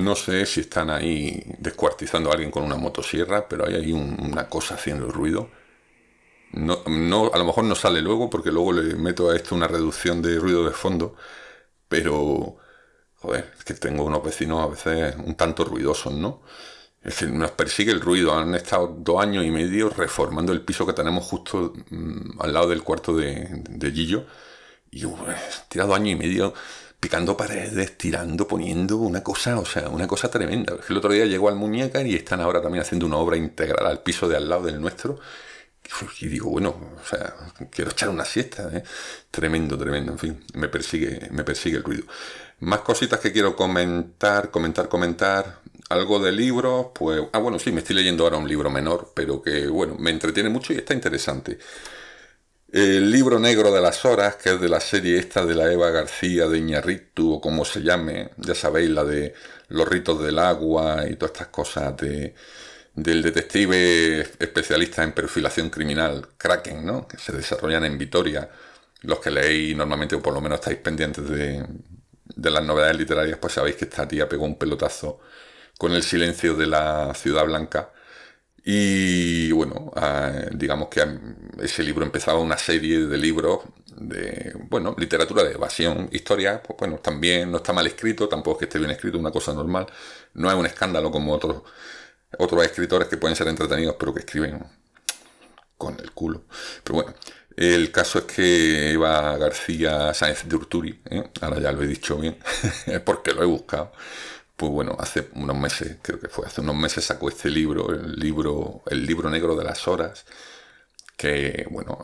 No 0.05 0.15
sé 0.15 0.45
si 0.45 0.61
están 0.61 0.89
ahí 0.89 1.43
descuartizando 1.59 2.29
a 2.29 2.33
alguien 2.33 2.51
con 2.51 2.63
una 2.63 2.75
motosierra, 2.77 3.47
pero 3.49 3.65
hay 3.67 3.75
ahí 3.75 3.91
una 3.93 4.47
cosa 4.49 4.75
haciendo 4.75 5.11
ruido. 5.11 5.49
No, 6.51 6.79
no, 6.87 7.31
a 7.33 7.37
lo 7.37 7.45
mejor 7.45 7.65
no 7.65 7.75
sale 7.75 8.01
luego 8.01 8.29
porque 8.29 8.51
luego 8.51 8.71
le 8.71 8.95
meto 8.95 9.29
a 9.29 9.35
esto 9.35 9.55
una 9.55 9.67
reducción 9.67 10.21
de 10.21 10.39
ruido 10.39 10.63
de 10.65 10.71
fondo, 10.71 11.15
pero 11.89 12.57
joder, 13.17 13.53
es 13.57 13.65
que 13.65 13.75
tengo 13.75 14.03
unos 14.05 14.23
vecinos 14.23 14.61
a 14.63 14.67
veces 14.67 15.15
un 15.25 15.35
tanto 15.35 15.65
ruidosos, 15.65 16.13
¿no? 16.13 16.43
Es 17.03 17.19
que 17.19 17.27
nos 17.27 17.51
persigue 17.51 17.91
el 17.91 18.01
ruido. 18.01 18.33
Han 18.37 18.55
estado 18.55 18.87
dos 18.99 19.21
años 19.21 19.45
y 19.45 19.51
medio 19.51 19.89
reformando 19.89 20.53
el 20.53 20.61
piso 20.63 20.85
que 20.87 20.93
tenemos 20.93 21.25
justo 21.25 21.73
mm, 21.91 22.41
al 22.41 22.53
lado 22.53 22.69
del 22.69 22.83
cuarto 22.83 23.15
de, 23.15 23.47
de 23.69 23.91
Gillo. 23.91 24.25
Y 24.91 25.05
he 25.05 25.09
tirado 25.69 25.95
año 25.95 26.11
y 26.11 26.15
medio 26.15 26.53
picando 27.05 27.37
paredes, 27.37 27.99
tirando, 27.99 28.47
poniendo 28.47 28.97
una 28.97 29.21
cosa, 29.21 29.59
o 29.59 29.65
sea, 29.65 29.89
una 29.89 30.07
cosa 30.07 30.27
tremenda. 30.31 30.75
El 30.89 30.97
otro 30.97 31.13
día 31.13 31.27
llegó 31.27 31.49
al 31.49 31.55
muñeca 31.55 32.01
y 32.01 32.15
están 32.15 32.41
ahora 32.41 32.63
también 32.63 32.81
haciendo 32.81 33.05
una 33.05 33.17
obra 33.17 33.37
integral 33.37 33.85
al 33.85 34.01
piso 34.01 34.27
de 34.27 34.35
al 34.35 34.49
lado 34.49 34.63
del 34.63 34.81
nuestro. 34.81 35.19
Y 36.19 36.25
digo, 36.25 36.49
bueno, 36.49 36.69
o 36.69 37.07
sea, 37.07 37.35
quiero 37.69 37.91
echar 37.91 38.09
una 38.09 38.25
siesta, 38.25 38.71
¿eh? 38.73 38.81
Tremendo, 39.29 39.77
tremendo, 39.77 40.13
en 40.13 40.17
fin, 40.17 40.43
me 40.55 40.67
persigue, 40.67 41.29
me 41.29 41.43
persigue 41.43 41.77
el 41.77 41.83
ruido. 41.83 42.05
Más 42.61 42.79
cositas 42.79 43.19
que 43.19 43.31
quiero 43.31 43.55
comentar, 43.55 44.49
comentar, 44.49 44.89
comentar. 44.89 45.59
Algo 45.89 46.17
de 46.17 46.31
libros, 46.31 46.87
pues, 46.95 47.21
ah, 47.33 47.37
bueno, 47.37 47.59
sí, 47.59 47.71
me 47.71 47.81
estoy 47.81 47.97
leyendo 47.97 48.23
ahora 48.23 48.37
un 48.37 48.47
libro 48.47 48.71
menor, 48.71 49.11
pero 49.13 49.43
que, 49.43 49.67
bueno, 49.67 49.95
me 49.99 50.09
entretiene 50.09 50.49
mucho 50.49 50.73
y 50.73 50.77
está 50.77 50.95
interesante. 50.95 51.59
El 52.71 53.11
libro 53.11 53.39
negro 53.39 53.71
de 53.71 53.81
las 53.81 54.03
horas, 54.05 54.35
que 54.35 54.49
es 54.53 54.59
de 54.61 54.67
la 54.69 54.79
serie 54.81 55.17
esta 55.17 55.45
de 55.45 55.55
la 55.55 55.71
Eva 55.71 55.91
García 55.91 56.47
de 56.47 56.57
Iñarritu, 56.57 57.33
o 57.35 57.41
como 57.41 57.63
se 57.63 57.81
llame, 57.81 58.31
ya 58.37 58.53
sabéis, 58.55 58.89
la 58.89 59.03
de 59.05 59.33
los 59.69 59.87
ritos 59.87 60.21
del 60.21 60.39
agua 60.39 61.05
y 61.09 61.15
todas 61.15 61.31
estas 61.33 61.47
cosas 61.49 61.95
de, 61.97 62.35
del 62.95 63.21
detective 63.23 64.21
especialista 64.39 65.03
en 65.03 65.13
perfilación 65.13 65.69
criminal, 65.69 66.27
Kraken, 66.37 66.85
¿no? 66.85 67.07
que 67.07 67.17
se 67.17 67.31
desarrollan 67.33 67.85
en 67.85 67.97
Vitoria. 67.97 68.49
Los 69.01 69.19
que 69.19 69.31
leéis 69.31 69.75
normalmente, 69.77 70.15
o 70.15 70.21
por 70.21 70.33
lo 70.33 70.41
menos 70.41 70.59
estáis 70.59 70.77
pendientes 70.79 71.27
de, 71.29 71.65
de 72.35 72.51
las 72.51 72.63
novedades 72.63 72.97
literarias, 72.97 73.37
pues 73.39 73.53
sabéis 73.53 73.75
que 73.77 73.85
esta 73.85 74.07
tía 74.07 74.27
pegó 74.29 74.45
un 74.45 74.57
pelotazo 74.57 75.19
con 75.77 75.93
el 75.93 76.03
silencio 76.03 76.55
de 76.55 76.67
la 76.67 77.13
ciudad 77.15 77.45
blanca 77.45 77.91
y 78.67 79.51
bueno, 79.51 79.91
ah, 79.95 80.31
digamos 80.51 80.89
que 80.89 81.05
ese 81.61 81.83
libro 81.83 82.03
empezaba 82.03 82.39
una 82.39 82.57
serie 82.57 83.05
de 83.05 83.17
libros 83.17 83.59
de, 83.95 84.53
bueno, 84.69 84.95
literatura 84.97 85.43
de 85.43 85.53
evasión, 85.53 86.09
historia, 86.11 86.63
pues 86.63 86.77
bueno, 86.79 86.97
también 86.97 87.51
no 87.51 87.57
está 87.57 87.73
mal 87.73 87.85
escrito, 87.85 88.27
tampoco 88.27 88.57
es 88.57 88.59
que 88.59 88.65
esté 88.65 88.79
bien 88.79 88.89
escrito, 88.89 89.19
una 89.19 89.31
cosa 89.31 89.53
normal. 89.53 89.85
No 90.33 90.49
es 90.49 90.55
un 90.55 90.65
escándalo 90.65 91.11
como 91.11 91.33
otros, 91.33 91.61
otros 92.39 92.63
escritores 92.65 93.07
que 93.07 93.17
pueden 93.17 93.35
ser 93.35 93.47
entretenidos, 93.49 93.95
pero 93.99 94.13
que 94.13 94.21
escriben 94.21 94.65
con 95.77 95.99
el 95.99 96.11
culo. 96.11 96.45
Pero 96.83 96.95
bueno, 96.95 97.13
el 97.55 97.91
caso 97.91 98.19
es 98.19 98.25
que 98.25 98.91
Eva 98.93 99.37
García 99.37 100.13
Sáenz 100.13 100.45
de 100.47 100.55
Urturi, 100.55 101.01
¿eh? 101.09 101.23
ahora 101.41 101.59
ya 101.59 101.71
lo 101.71 101.83
he 101.83 101.87
dicho 101.87 102.17
bien, 102.17 102.37
porque 103.05 103.31
lo 103.31 103.43
he 103.43 103.45
buscado, 103.45 103.91
pues 104.55 104.71
bueno, 104.71 104.95
hace 104.99 105.29
unos 105.35 105.57
meses, 105.57 105.97
creo 106.01 106.19
que 106.19 106.29
fue 106.29 106.45
hace 106.47 106.61
unos 106.61 106.75
meses 106.75 107.03
sacó 107.05 107.29
este 107.29 107.49
libro, 107.49 107.91
el 107.91 108.15
libro, 108.15 108.83
el 108.87 109.05
libro 109.05 109.29
negro 109.29 109.55
de 109.55 109.63
las 109.63 109.87
horas, 109.87 110.25
que 111.17 111.67
bueno, 111.71 111.99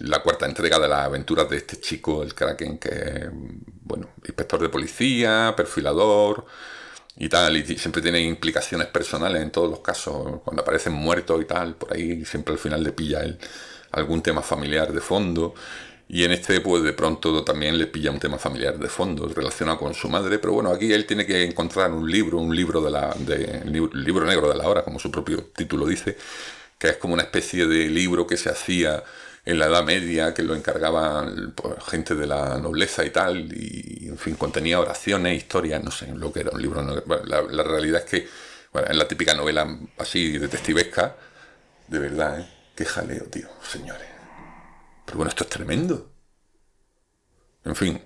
la 0.00 0.22
cuarta 0.22 0.46
entrega 0.46 0.78
de 0.78 0.88
las 0.88 1.06
aventuras 1.06 1.48
de 1.48 1.58
este 1.58 1.80
chico, 1.80 2.22
el 2.22 2.34
Kraken, 2.34 2.78
que 2.78 3.28
bueno, 3.82 4.10
inspector 4.26 4.60
de 4.60 4.68
policía, 4.68 5.54
perfilador 5.56 6.46
y 7.16 7.28
tal, 7.28 7.56
y 7.56 7.78
siempre 7.78 8.02
tiene 8.02 8.20
implicaciones 8.20 8.88
personales 8.88 9.42
en 9.42 9.50
todos 9.50 9.70
los 9.70 9.80
casos, 9.80 10.40
cuando 10.44 10.62
aparecen 10.62 10.92
muertos 10.92 11.42
y 11.42 11.44
tal, 11.44 11.76
por 11.76 11.94
ahí 11.94 12.24
siempre 12.24 12.54
al 12.54 12.58
final 12.58 12.82
le 12.82 12.92
pilla 12.92 13.22
él 13.22 13.38
algún 13.92 14.22
tema 14.22 14.42
familiar 14.42 14.92
de 14.92 15.00
fondo. 15.00 15.54
Y 16.12 16.24
en 16.24 16.32
este, 16.32 16.60
pues 16.60 16.82
de 16.82 16.92
pronto 16.92 17.44
también 17.44 17.78
le 17.78 17.86
pilla 17.86 18.10
un 18.10 18.18
tema 18.18 18.36
familiar 18.36 18.76
de 18.76 18.88
fondo 18.88 19.28
relacionado 19.28 19.78
con 19.78 19.94
su 19.94 20.08
madre. 20.08 20.40
Pero 20.40 20.54
bueno, 20.54 20.70
aquí 20.70 20.92
él 20.92 21.06
tiene 21.06 21.24
que 21.24 21.44
encontrar 21.44 21.92
un 21.92 22.10
libro, 22.10 22.38
un 22.38 22.54
libro 22.54 22.80
de 22.80 22.90
la, 22.90 23.14
de, 23.16 23.62
libro 23.94 24.26
negro 24.26 24.48
de 24.48 24.56
la 24.56 24.68
hora, 24.68 24.82
como 24.82 24.98
su 24.98 25.08
propio 25.12 25.44
título 25.54 25.86
dice, 25.86 26.16
que 26.78 26.88
es 26.88 26.96
como 26.96 27.14
una 27.14 27.22
especie 27.22 27.64
de 27.66 27.88
libro 27.88 28.26
que 28.26 28.36
se 28.36 28.50
hacía 28.50 29.04
en 29.44 29.60
la 29.60 29.66
Edad 29.66 29.84
Media, 29.84 30.34
que 30.34 30.42
lo 30.42 30.56
encargaban 30.56 31.52
pues, 31.54 31.74
gente 31.86 32.16
de 32.16 32.26
la 32.26 32.58
nobleza 32.58 33.04
y 33.04 33.10
tal, 33.10 33.52
y 33.52 34.08
en 34.08 34.18
fin, 34.18 34.34
contenía 34.34 34.80
oraciones, 34.80 35.36
historias, 35.36 35.82
no 35.84 35.92
sé 35.92 36.12
lo 36.12 36.32
que 36.32 36.40
era 36.40 36.50
un 36.50 36.60
libro. 36.60 36.82
la, 37.24 37.62
realidad 37.62 38.02
es 38.04 38.10
que 38.10 38.28
bueno, 38.72 38.88
es 38.88 38.96
la 38.96 39.06
típica 39.06 39.34
novela 39.34 39.78
así 39.98 40.38
detectivesca, 40.38 41.14
de 41.86 41.98
verdad, 42.00 42.40
¿eh? 42.40 42.48
Qué 42.74 42.84
jaleo, 42.84 43.24
tío, 43.24 43.48
señores. 43.62 44.19
Pero 45.10 45.18
bueno, 45.18 45.30
esto 45.30 45.42
es 45.42 45.50
tremendo. 45.50 46.08
En 47.64 47.74
fin. 47.74 48.00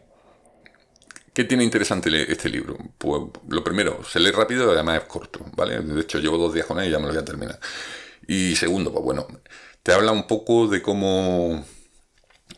¿Qué 1.34 1.44
tiene 1.44 1.62
interesante 1.62 2.32
este 2.32 2.48
libro? 2.48 2.78
Pues 2.96 3.24
lo 3.46 3.62
primero, 3.62 4.02
se 4.04 4.20
lee 4.20 4.30
rápido 4.30 4.70
y 4.70 4.72
además 4.72 5.02
es 5.02 5.04
corto, 5.06 5.44
¿vale? 5.54 5.80
De 5.80 6.00
hecho, 6.00 6.18
llevo 6.18 6.38
dos 6.38 6.54
días 6.54 6.64
con 6.64 6.78
él 6.78 6.88
y 6.88 6.92
ya 6.92 6.98
me 6.98 7.04
lo 7.04 7.12
voy 7.12 7.20
a 7.20 7.24
terminar. 7.26 7.60
Y 8.26 8.56
segundo, 8.56 8.90
pues 8.90 9.04
bueno, 9.04 9.26
te 9.82 9.92
habla 9.92 10.12
un 10.12 10.26
poco 10.26 10.66
de 10.66 10.80
cómo 10.80 11.62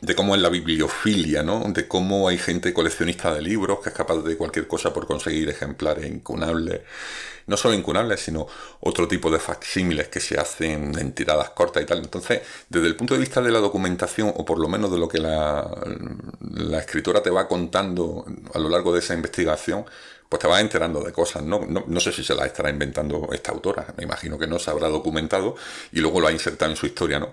de 0.07 0.15
cómo 0.15 0.37
es 0.37 0.41
la 0.41 0.49
bibliofilia, 0.49 1.43
¿no? 1.43 1.65
De 1.73 1.89
cómo 1.89 2.29
hay 2.29 2.39
gente 2.39 2.73
coleccionista 2.73 3.35
de 3.35 3.43
libros 3.43 3.81
que 3.83 3.89
es 3.89 3.95
capaz 3.95 4.23
de 4.23 4.37
cualquier 4.37 4.69
cosa 4.69 4.93
por 4.93 5.07
conseguir 5.07 5.49
ejemplares 5.49 6.07
incunables 6.07 6.83
no 7.47 7.57
solo 7.57 7.75
incunables, 7.75 8.21
sino 8.21 8.47
otro 8.81 9.07
tipo 9.07 9.31
de 9.31 9.39
facsímiles 9.39 10.09
que 10.09 10.19
se 10.19 10.39
hacen 10.39 10.99
en 10.99 11.13
tiradas 11.13 11.51
cortas 11.51 11.83
y 11.83 11.87
tal. 11.87 11.99
Entonces, 11.99 12.43
desde 12.69 12.89
el 12.89 12.97
punto 12.97 13.15
de 13.15 13.21
vista 13.21 13.41
de 13.41 13.53
la 13.53 13.61
documentación, 13.61 14.33
o 14.37 14.45
por 14.45 14.59
lo 14.59 14.69
menos 14.69 14.91
de 14.91 14.99
lo 14.99 15.09
que 15.09 15.19
la, 15.19 15.69
la 16.41 16.79
escritora 16.79 17.23
te 17.23 17.31
va 17.31 17.47
contando 17.47 18.25
a 18.53 18.59
lo 18.59 18.69
largo 18.69 18.93
de 18.93 18.99
esa 18.99 19.15
investigación, 19.15 19.85
pues 20.29 20.41
te 20.41 20.49
vas 20.49 20.61
enterando 20.61 21.05
de 21.05 21.13
cosas, 21.13 21.45
¿no? 21.45 21.61
¿no? 21.67 22.01
sé 22.01 22.11
si 22.11 22.25
se 22.25 22.35
las 22.35 22.47
estará 22.47 22.69
inventando 22.69 23.29
esta 23.33 23.53
autora, 23.53 23.95
me 23.97 24.03
imagino 24.03 24.37
que 24.37 24.49
no 24.49 24.59
se 24.59 24.71
habrá 24.71 24.89
documentado 24.89 25.55
y 25.93 26.01
luego 26.01 26.21
lo 26.21 26.27
ha 26.27 26.33
insertado 26.33 26.73
en 26.73 26.77
su 26.77 26.87
historia, 26.87 27.21
¿no? 27.21 27.33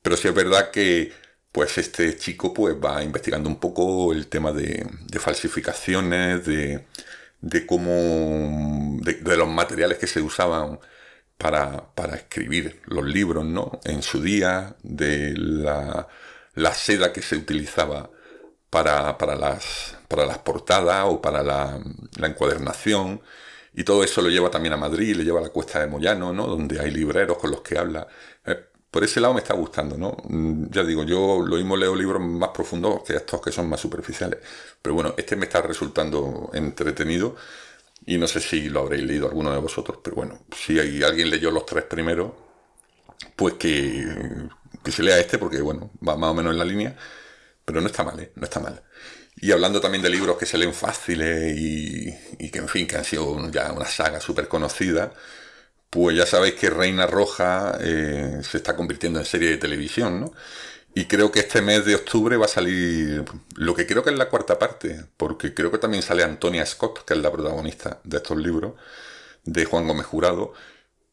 Pero 0.00 0.16
sí 0.16 0.28
es 0.28 0.34
verdad 0.34 0.70
que 0.70 1.12
pues 1.52 1.78
este 1.78 2.16
chico 2.16 2.54
pues 2.54 2.76
va 2.76 3.02
investigando 3.02 3.48
un 3.48 3.58
poco 3.60 4.12
el 4.12 4.28
tema 4.28 4.52
de, 4.52 4.86
falsificaciones, 5.20 6.46
de, 6.46 6.86
de 7.40 7.66
cómo, 7.66 8.98
de, 9.02 9.36
los 9.36 9.48
materiales 9.48 9.98
que 9.98 10.06
se 10.06 10.20
usaban 10.22 10.80
para, 11.38 11.94
para, 11.94 12.16
escribir 12.16 12.82
los 12.86 13.04
libros, 13.04 13.44
¿no? 13.44 13.80
En 13.84 14.02
su 14.02 14.22
día, 14.22 14.76
de 14.82 15.34
la, 15.36 16.08
la 16.54 16.74
seda 16.74 17.12
que 17.12 17.22
se 17.22 17.36
utilizaba 17.36 18.10
para, 18.70 19.18
para, 19.18 19.36
las, 19.36 19.98
para 20.08 20.26
las 20.26 20.38
portadas 20.38 21.04
o 21.08 21.20
para 21.20 21.42
la, 21.42 21.80
la, 22.18 22.26
encuadernación. 22.28 23.22
Y 23.74 23.84
todo 23.84 24.04
eso 24.04 24.22
lo 24.22 24.30
lleva 24.30 24.50
también 24.50 24.74
a 24.74 24.76
Madrid, 24.76 25.16
le 25.16 25.24
lleva 25.24 25.40
a 25.40 25.42
la 25.42 25.50
Cuesta 25.50 25.80
de 25.80 25.86
Moyano, 25.88 26.32
¿no? 26.32 26.46
Donde 26.46 26.80
hay 26.80 26.90
libreros 26.90 27.38
con 27.38 27.50
los 27.50 27.62
que 27.62 27.78
habla. 27.78 28.06
Eh, 28.46 28.69
por 28.90 29.04
ese 29.04 29.20
lado 29.20 29.34
me 29.34 29.40
está 29.40 29.54
gustando, 29.54 29.96
¿no? 29.98 30.16
Mm, 30.28 30.70
ya 30.70 30.84
digo, 30.84 31.04
yo 31.04 31.40
lo 31.46 31.56
mismo 31.56 31.76
leo 31.76 31.94
libros 31.94 32.20
más 32.22 32.50
profundos 32.50 33.02
que 33.04 33.14
estos 33.16 33.40
que 33.40 33.52
son 33.52 33.68
más 33.68 33.80
superficiales. 33.80 34.40
Pero 34.82 34.94
bueno, 34.94 35.14
este 35.16 35.36
me 35.36 35.46
está 35.46 35.62
resultando 35.62 36.50
entretenido 36.54 37.36
y 38.06 38.18
no 38.18 38.26
sé 38.28 38.40
si 38.40 38.68
lo 38.68 38.80
habréis 38.80 39.04
leído 39.04 39.28
alguno 39.28 39.52
de 39.52 39.58
vosotros, 39.60 39.98
pero 40.02 40.16
bueno, 40.16 40.40
si 40.56 40.78
hay, 40.80 41.02
alguien 41.02 41.30
leyó 41.30 41.50
los 41.50 41.66
tres 41.66 41.84
primeros, 41.84 42.32
pues 43.36 43.54
que, 43.54 44.06
que 44.82 44.92
se 44.92 45.02
lea 45.02 45.18
este 45.18 45.38
porque 45.38 45.60
bueno, 45.60 45.90
va 46.06 46.16
más 46.16 46.30
o 46.30 46.34
menos 46.34 46.52
en 46.52 46.58
la 46.58 46.64
línea, 46.64 46.96
pero 47.64 47.80
no 47.80 47.88
está 47.88 48.04
mal, 48.04 48.20
¿eh? 48.20 48.32
No 48.36 48.44
está 48.44 48.60
mal. 48.60 48.82
Y 49.36 49.52
hablando 49.52 49.80
también 49.80 50.02
de 50.02 50.10
libros 50.10 50.38
que 50.38 50.46
se 50.46 50.58
leen 50.58 50.74
fáciles 50.74 51.56
y, 51.58 52.14
y 52.38 52.50
que 52.50 52.58
en 52.60 52.68
fin, 52.68 52.86
que 52.86 52.96
han 52.96 53.04
sido 53.04 53.50
ya 53.50 53.72
una 53.72 53.86
saga 53.86 54.20
súper 54.20 54.48
conocida, 54.48 55.12
pues 55.90 56.16
ya 56.16 56.26
sabéis 56.26 56.54
que 56.54 56.70
Reina 56.70 57.06
Roja 57.06 57.76
eh, 57.80 58.40
se 58.42 58.58
está 58.58 58.76
convirtiendo 58.76 59.18
en 59.18 59.24
serie 59.26 59.50
de 59.50 59.58
televisión, 59.58 60.20
¿no? 60.20 60.32
Y 60.94 61.06
creo 61.06 61.30
que 61.32 61.40
este 61.40 61.62
mes 61.62 61.84
de 61.84 61.94
octubre 61.94 62.36
va 62.36 62.46
a 62.46 62.48
salir 62.48 63.24
lo 63.56 63.74
que 63.74 63.86
creo 63.86 64.02
que 64.02 64.10
es 64.10 64.18
la 64.18 64.28
cuarta 64.28 64.58
parte, 64.58 65.04
porque 65.16 65.54
creo 65.54 65.70
que 65.70 65.78
también 65.78 66.02
sale 66.02 66.24
Antonia 66.24 66.66
Scott, 66.66 67.04
que 67.04 67.14
es 67.14 67.20
la 67.20 67.30
protagonista 67.32 68.00
de 68.04 68.16
estos 68.18 68.36
libros, 68.38 68.74
de 69.44 69.64
Juan 69.64 69.86
Gómez 69.88 70.06
Jurado. 70.06 70.52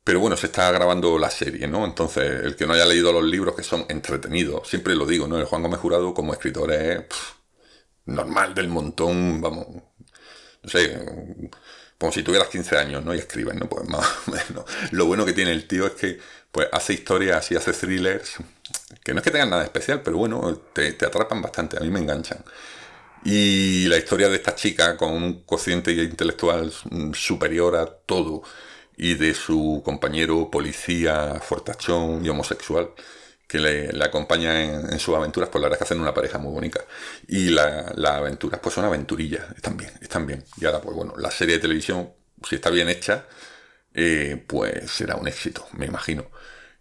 Pero 0.04 0.20
bueno, 0.22 0.38
se 0.38 0.48
está 0.48 0.72
grabando 0.72 1.20
la 1.20 1.30
serie, 1.30 1.68
¿no? 1.68 1.86
Entonces, 1.86 2.44
el 2.46 2.56
que 2.56 2.66
no 2.68 2.74
haya 2.74 2.86
leído 2.86 3.12
los 3.14 3.24
libros 3.26 3.56
que 3.56 3.64
son 3.64 3.86
entretenidos, 3.90 4.68
siempre 4.68 4.96
lo 4.96 5.06
digo, 5.06 5.28
¿no? 5.28 5.38
El 5.38 5.46
Juan 5.46 5.64
Gómez 5.64 5.80
Jurado 5.80 6.14
como 6.14 6.34
escritor 6.34 6.72
es 6.72 7.06
normal 8.06 8.56
del 8.56 8.70
montón, 8.70 9.42
vamos, 9.42 9.68
no 10.64 10.70
sé, 10.70 10.98
como 11.98 12.12
si 12.12 12.24
tuvieras 12.24 12.50
15 12.50 12.78
años, 12.78 13.04
¿no? 13.04 13.14
Y 13.16 13.20
escribes, 13.20 13.56
¿no? 13.56 13.68
Pues 13.68 13.88
más 13.90 14.06
o 14.28 14.32
menos. 14.32 14.66
Lo 14.92 15.06
bueno 15.06 15.26
que 15.26 15.34
tiene 15.34 15.52
el 15.52 15.68
tío 15.68 15.88
es 15.88 15.94
que 15.94 16.20
pues 16.52 16.68
hace 16.72 16.94
historias 16.94 17.52
y 17.52 17.56
hace 17.56 17.74
thrillers 17.74 18.38
que 19.04 19.14
no 19.14 19.20
es 19.20 19.24
que 19.24 19.32
tengan 19.32 19.50
nada 19.50 19.64
especial, 19.64 20.02
pero 20.02 20.18
bueno, 20.18 20.62
te, 20.74 20.90
atrapan 20.90 21.42
bastante, 21.42 21.78
a 21.78 21.82
mí 21.82 21.90
me 21.90 22.00
enganchan. 22.00 22.44
Y 23.24 23.88
la 23.88 23.98
historia 23.98 24.30
de 24.30 24.36
esta 24.36 24.56
chica 24.56 24.96
con 24.98 25.12
un 25.12 25.44
cociente 25.44 25.92
intelectual 25.92 26.72
superior 27.14 27.76
a 27.76 27.86
todo 27.86 28.44
y 28.96 29.16
de 29.16 29.34
su 29.34 29.82
compañero 29.84 30.50
policía 30.50 31.40
fortachón 31.42 32.26
y 32.26 32.30
homosexual 32.30 32.92
que 33.48 33.60
le, 33.60 34.04
acompaña 34.04 34.62
en, 34.62 35.00
sus 35.00 35.16
aventuras, 35.16 35.50
pues 35.50 35.62
la 35.62 35.68
verdad 35.68 35.76
es 35.76 35.80
que 35.80 35.94
hacen 35.94 36.02
una 36.02 36.14
pareja 36.14 36.38
muy 36.38 36.52
bonita. 36.52 36.82
Y 37.28 37.50
las 37.50 37.96
aventuras, 38.06 38.60
pues 38.60 38.76
son 38.76 38.86
aventurillas, 38.86 39.46
están 39.56 39.78
bien, 39.78 39.92
están 40.02 40.28
bien. 40.28 40.44
Y 40.60 40.66
ahora, 40.66 40.82
pues 40.82 40.96
bueno, 40.96 41.14
la 41.18 41.32
serie 41.32 41.56
de 41.56 41.62
televisión, 41.62 42.12
si 42.48 42.56
está 42.56 42.70
bien 42.70 42.90
hecha, 42.90 43.26
eh, 43.94 44.44
pues 44.48 44.92
será 44.92 45.16
un 45.16 45.28
éxito, 45.28 45.66
me 45.74 45.86
imagino. 45.86 46.26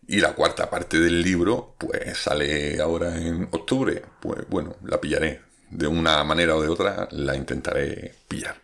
Y 0.09 0.21
la 0.21 0.35
cuarta 0.35 0.71
parte 0.71 1.01
del 1.01 1.23
libro, 1.23 1.75
pues 1.79 2.19
sale 2.19 2.81
ahora 2.81 3.17
en 3.17 3.49
octubre. 3.53 4.03
Pues 4.21 4.49
bueno, 4.49 4.77
la 4.85 5.01
pillaré. 5.01 5.43
De 5.71 5.87
una 5.89 6.23
manera 6.25 6.55
o 6.57 6.63
de 6.63 6.69
otra, 6.69 7.09
la 7.11 7.35
intentaré 7.37 8.15
pillar. 8.29 8.57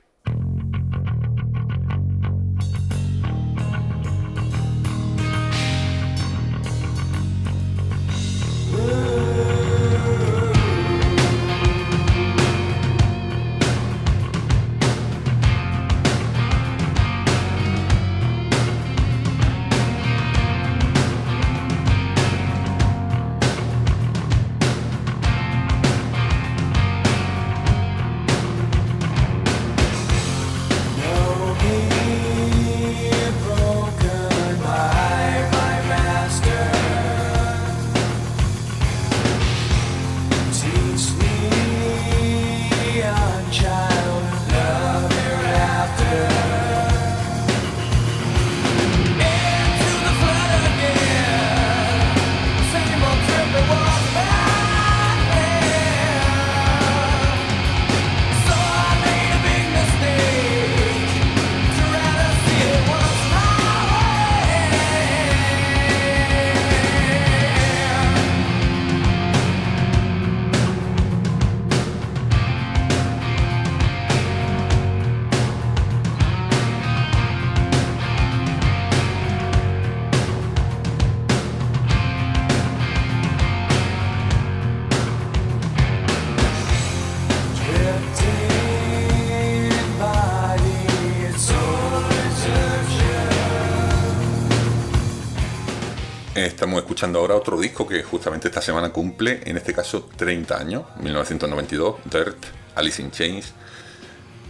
Escuchando 97.03 97.19
ahora 97.19 97.35
otro 97.35 97.59
disco 97.59 97.85
que 97.85 98.01
justamente 98.05 98.47
esta 98.47 98.63
semana 98.63 98.91
cumple, 98.91 99.41
en 99.45 99.57
este 99.57 99.75
caso 99.75 100.09
30 100.15 100.57
años, 100.57 100.85
1992, 101.01 101.97
Dirt, 102.05 102.37
Alice 102.77 103.03
in 103.03 103.11
Chains. 103.11 103.53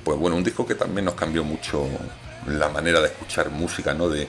Pues 0.05 0.19
bueno, 0.19 0.37
un 0.37 0.45
disco 0.45 0.67
que 0.67 0.75
también 0.75 1.07
nos 1.07 1.15
cambió 1.15 1.45
mucho 1.45 1.89
la 2.47 2.69
manera 2.69 3.01
de 3.01 3.07
escuchar 3.07 3.49
música, 3.49 3.95
¿no? 3.95 4.11
De 4.11 4.29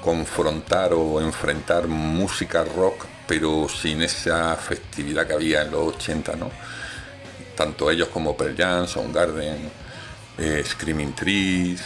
confrontar 0.00 0.92
o 0.92 1.20
enfrentar 1.20 1.88
música 1.88 2.62
rock, 2.62 3.06
pero 3.26 3.68
sin 3.68 4.02
esa 4.02 4.54
festividad 4.54 5.26
que 5.26 5.32
había 5.32 5.62
en 5.62 5.72
los 5.72 5.96
80, 5.96 6.36
¿no? 6.36 6.52
Tanto 7.56 7.90
ellos 7.90 8.06
como 8.06 8.36
Pearl 8.36 8.56
Jam, 8.56 8.86
Soundgarden, 8.86 9.68
eh, 10.38 10.62
Screaming 10.64 11.12
Trees 11.12 11.82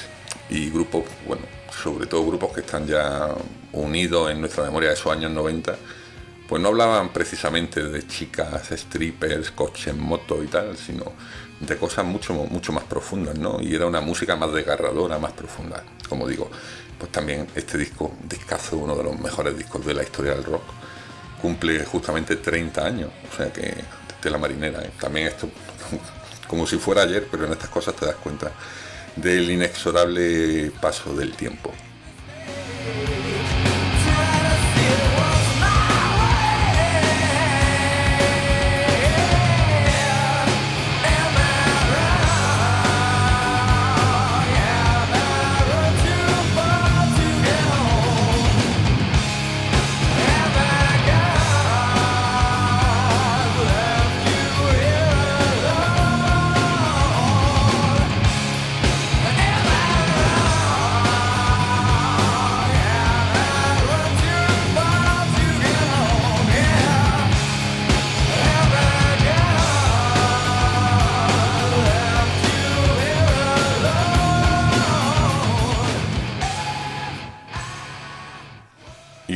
y 0.51 0.69
grupos, 0.69 1.05
bueno, 1.27 1.62
sobre 1.73 2.07
todo 2.07 2.27
grupos 2.27 2.53
que 2.53 2.61
están 2.61 2.87
ya 2.87 3.35
unidos 3.73 4.31
en 4.31 4.41
nuestra 4.41 4.65
memoria 4.65 4.91
de 4.91 4.95
esos 4.95 5.13
años 5.13 5.31
90, 5.31 5.77
pues 6.49 6.61
no 6.61 6.69
hablaban 6.69 7.11
precisamente 7.11 7.83
de 7.83 8.07
chicas, 8.07 8.69
strippers, 8.71 9.51
coches, 9.53 9.95
moto 9.97 10.43
y 10.43 10.49
tal, 10.49 10.77
sino 10.77 11.05
de 11.61 11.77
cosas 11.77 12.05
mucho, 12.05 12.35
mucho 12.35 12.73
más 12.73 12.85
profundas, 12.85 13.39
¿no? 13.39 13.61
Y 13.61 13.75
era 13.75 13.87
una 13.87 14.01
música 14.01 14.37
más 14.37 14.53
desgarradora, 14.53 15.19
más 15.19 15.33
profunda. 15.33 15.83
Como 16.09 16.29
digo, 16.29 16.51
pues 16.99 17.11
también 17.11 17.47
este 17.55 17.79
disco, 17.79 18.13
discazo, 18.29 18.77
uno 18.77 18.97
de 18.97 19.05
los 19.05 19.19
mejores 19.19 19.57
discos 19.57 19.87
de 19.87 19.95
la 19.95 20.03
historia 20.03 20.35
del 20.35 20.45
rock, 20.45 20.65
cumple 21.41 21.85
justamente 21.85 22.37
30 22.37 22.85
años, 22.85 23.11
o 23.33 23.37
sea 23.37 23.53
que 23.53 23.75
de 24.23 24.31
la 24.31 24.39
marinera, 24.39 24.83
¿eh? 24.83 24.91
también 25.01 25.27
esto 25.27 25.49
como 26.47 26.67
si 26.67 26.77
fuera 26.77 27.03
ayer, 27.03 27.27
pero 27.31 27.47
en 27.47 27.53
estas 27.53 27.71
cosas 27.71 27.97
te 27.97 28.07
das 28.07 28.17
cuenta 28.17 28.53
del 29.17 29.51
inexorable 29.51 30.71
paso 30.81 31.15
del 31.15 31.33
tiempo. 31.35 31.73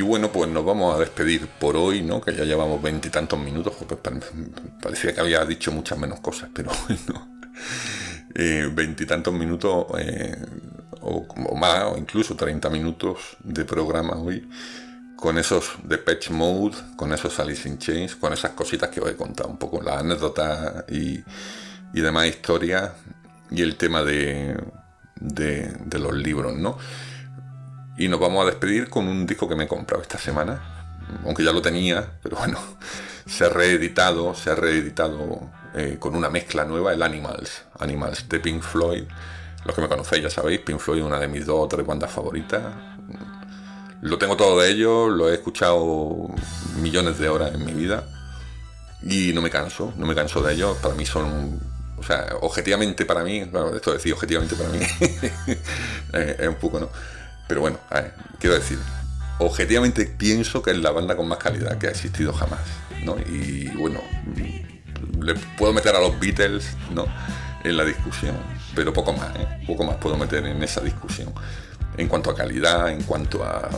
Vamos 0.02 0.94
a 0.94 0.98
despedir 0.98 1.46
por 1.46 1.76
hoy, 1.76 2.02
¿no? 2.02 2.20
Que 2.20 2.34
ya 2.34 2.44
llevamos 2.44 2.82
veintitantos 2.82 3.38
minutos. 3.38 3.74
Pues, 3.86 4.00
parecía 4.82 5.14
que 5.14 5.20
había 5.20 5.44
dicho 5.44 5.72
muchas 5.72 5.98
menos 5.98 6.20
cosas, 6.20 6.50
pero 6.52 6.70
bueno. 6.88 7.36
Eh, 8.38 8.70
veintitantos 8.70 9.32
minutos 9.32 9.86
eh, 9.98 10.36
o, 11.00 11.26
más, 11.56 11.84
o 11.84 11.96
incluso 11.96 12.36
30 12.36 12.68
minutos 12.68 13.38
de 13.42 13.64
programa 13.64 14.16
hoy, 14.16 14.46
con 15.16 15.38
esos 15.38 15.70
de 15.84 15.96
Patch 15.96 16.28
Mode, 16.28 16.76
con 16.96 17.14
esos 17.14 17.40
Alice 17.40 17.66
in 17.66 17.78
Chains, 17.78 18.14
con 18.14 18.34
esas 18.34 18.50
cositas 18.50 18.90
que 18.90 19.00
os 19.00 19.10
he 19.10 19.16
contado, 19.16 19.48
un 19.48 19.56
poco 19.56 19.80
las 19.80 20.02
anécdotas 20.02 20.84
y, 20.90 21.24
y 21.94 22.00
demás 22.02 22.26
historias, 22.26 22.90
y 23.50 23.62
el 23.62 23.76
tema 23.76 24.02
de, 24.02 24.54
de 25.18 25.98
los 25.98 26.14
libros, 26.14 26.54
¿no? 26.54 26.76
Y 27.98 28.08
nos 28.08 28.20
vamos 28.20 28.42
a 28.42 28.46
despedir 28.46 28.90
con 28.90 29.08
un 29.08 29.26
disco 29.26 29.48
que 29.48 29.56
me 29.56 29.64
he 29.64 29.68
comprado 29.68 30.02
esta 30.02 30.18
semana, 30.18 30.60
aunque 31.24 31.42
ya 31.42 31.52
lo 31.52 31.62
tenía, 31.62 32.18
pero 32.22 32.36
bueno, 32.36 32.58
se 33.26 33.44
ha 33.44 33.48
reeditado, 33.48 34.34
se 34.34 34.50
ha 34.50 34.54
reeditado 34.54 35.50
eh, 35.74 35.96
con 35.98 36.14
una 36.14 36.28
mezcla 36.28 36.64
nueva, 36.64 36.92
el 36.92 37.02
Animals, 37.02 37.64
Animals 37.78 38.28
de 38.28 38.40
Pink 38.40 38.62
Floyd. 38.62 39.04
Los 39.64 39.74
que 39.74 39.82
me 39.82 39.88
conocéis 39.88 40.22
ya 40.22 40.30
sabéis, 40.30 40.60
Pink 40.60 40.78
Floyd 40.78 41.00
es 41.00 41.06
una 41.06 41.18
de 41.18 41.28
mis 41.28 41.46
dos 41.46 41.56
o 41.58 41.68
tres 41.68 41.86
bandas 41.86 42.10
favoritas. 42.10 42.62
Lo 44.02 44.18
tengo 44.18 44.36
todo 44.36 44.60
de 44.60 44.70
ellos, 44.70 45.10
lo 45.10 45.30
he 45.30 45.34
escuchado 45.34 46.28
millones 46.80 47.18
de 47.18 47.28
horas 47.28 47.54
en 47.54 47.64
mi 47.64 47.72
vida 47.72 48.04
y 49.02 49.32
no 49.32 49.40
me 49.40 49.50
canso, 49.50 49.92
no 49.96 50.06
me 50.06 50.14
canso 50.14 50.42
de 50.42 50.52
ellos. 50.52 50.76
Para 50.78 50.94
mí 50.94 51.06
son, 51.06 51.58
o 51.96 52.02
sea, 52.02 52.36
objetivamente 52.42 53.06
para 53.06 53.24
mí, 53.24 53.46
claro, 53.50 53.74
esto 53.74 53.92
decir 53.92 54.12
objetivamente 54.12 54.54
para 54.54 54.68
mí 54.68 54.78
es 56.12 56.48
un 56.48 56.56
poco, 56.56 56.78
¿no? 56.78 56.90
Pero 57.48 57.60
bueno, 57.60 57.78
quiero 58.38 58.56
decir, 58.56 58.78
objetivamente 59.38 60.06
pienso 60.06 60.62
que 60.62 60.72
es 60.72 60.78
la 60.78 60.90
banda 60.90 61.16
con 61.16 61.28
más 61.28 61.38
calidad 61.38 61.78
que 61.78 61.86
ha 61.86 61.90
existido 61.90 62.32
jamás, 62.32 62.60
¿no? 63.04 63.16
Y 63.18 63.68
bueno, 63.76 64.00
le 65.20 65.34
puedo 65.56 65.72
meter 65.72 65.94
a 65.94 66.00
los 66.00 66.18
Beatles, 66.18 66.76
¿no? 66.92 67.06
En 67.64 67.76
la 67.76 67.84
discusión, 67.84 68.36
pero 68.74 68.92
poco 68.92 69.12
más, 69.12 69.34
¿eh? 69.36 69.64
Poco 69.66 69.84
más 69.84 69.96
puedo 69.96 70.16
meter 70.16 70.44
en 70.46 70.62
esa 70.62 70.80
discusión. 70.80 71.32
En 71.96 72.08
cuanto 72.08 72.30
a 72.30 72.34
calidad, 72.34 72.90
en 72.90 73.02
cuanto 73.02 73.44
a 73.44 73.70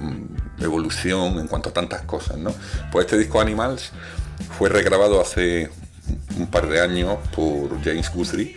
mm, 0.00 0.62
evolución, 0.62 1.38
en 1.38 1.46
cuanto 1.46 1.70
a 1.70 1.72
tantas 1.72 2.02
cosas, 2.02 2.36
¿no? 2.38 2.54
Pues 2.92 3.06
este 3.06 3.18
disco 3.18 3.40
Animals 3.40 3.92
fue 4.58 4.68
regrabado 4.68 5.20
hace 5.20 5.70
un 6.36 6.46
par 6.48 6.68
de 6.68 6.80
años 6.80 7.18
por 7.34 7.82
James 7.82 8.10
Guthrie 8.12 8.56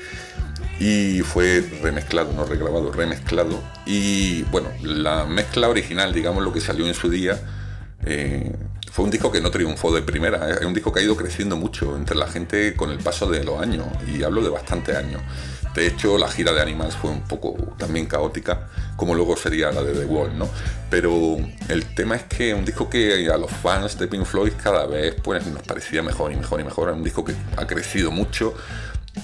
y 0.79 1.21
fue 1.21 1.63
remezclado, 1.81 2.33
no 2.33 2.45
regrabado, 2.45 2.91
remezclado. 2.91 3.61
Y 3.85 4.43
bueno, 4.43 4.69
la 4.81 5.25
mezcla 5.25 5.69
original, 5.69 6.13
digamos 6.13 6.43
lo 6.43 6.53
que 6.53 6.61
salió 6.61 6.87
en 6.87 6.93
su 6.93 7.09
día, 7.09 7.39
eh, 8.05 8.55
fue 8.91 9.05
un 9.05 9.11
disco 9.11 9.31
que 9.31 9.41
no 9.41 9.51
triunfó 9.51 9.93
de 9.93 10.01
primera, 10.01 10.49
es 10.49 10.65
un 10.65 10.73
disco 10.73 10.91
que 10.91 10.99
ha 10.99 11.03
ido 11.03 11.15
creciendo 11.15 11.55
mucho 11.55 11.95
entre 11.95 12.15
la 12.15 12.27
gente 12.27 12.75
con 12.75 12.91
el 12.91 12.99
paso 12.99 13.29
de 13.29 13.43
los 13.43 13.61
años, 13.61 13.85
y 14.07 14.23
hablo 14.23 14.41
de 14.41 14.49
bastantes 14.49 14.95
años. 14.95 15.21
De 15.77 15.85
hecho, 15.85 16.17
la 16.17 16.27
gira 16.27 16.53
de 16.53 16.61
Animals 16.61 16.95
fue 16.95 17.11
un 17.11 17.21
poco 17.21 17.55
también 17.77 18.07
caótica, 18.07 18.67
como 18.95 19.13
luego 19.13 19.37
sería 19.37 19.71
la 19.71 19.83
de 19.83 19.93
The 19.93 20.05
Wall, 20.05 20.35
¿no? 20.35 20.49
Pero 20.89 21.37
el 21.69 21.85
tema 21.93 22.15
es 22.15 22.23
que 22.23 22.55
un 22.55 22.65
disco 22.65 22.89
que 22.89 23.29
a 23.29 23.37
los 23.37 23.51
fans 23.51 23.99
de 23.99 24.07
Pink 24.07 24.25
Floyd 24.25 24.53
cada 24.61 24.87
vez 24.87 25.15
pues, 25.21 25.45
nos 25.45 25.61
parecía 25.61 26.01
mejor 26.01 26.31
y 26.31 26.35
mejor 26.35 26.61
y 26.61 26.63
mejor. 26.63 26.89
Es 26.89 26.95
un 26.95 27.03
disco 27.03 27.23
que 27.23 27.35
ha 27.57 27.67
crecido 27.67 28.09
mucho, 28.09 28.55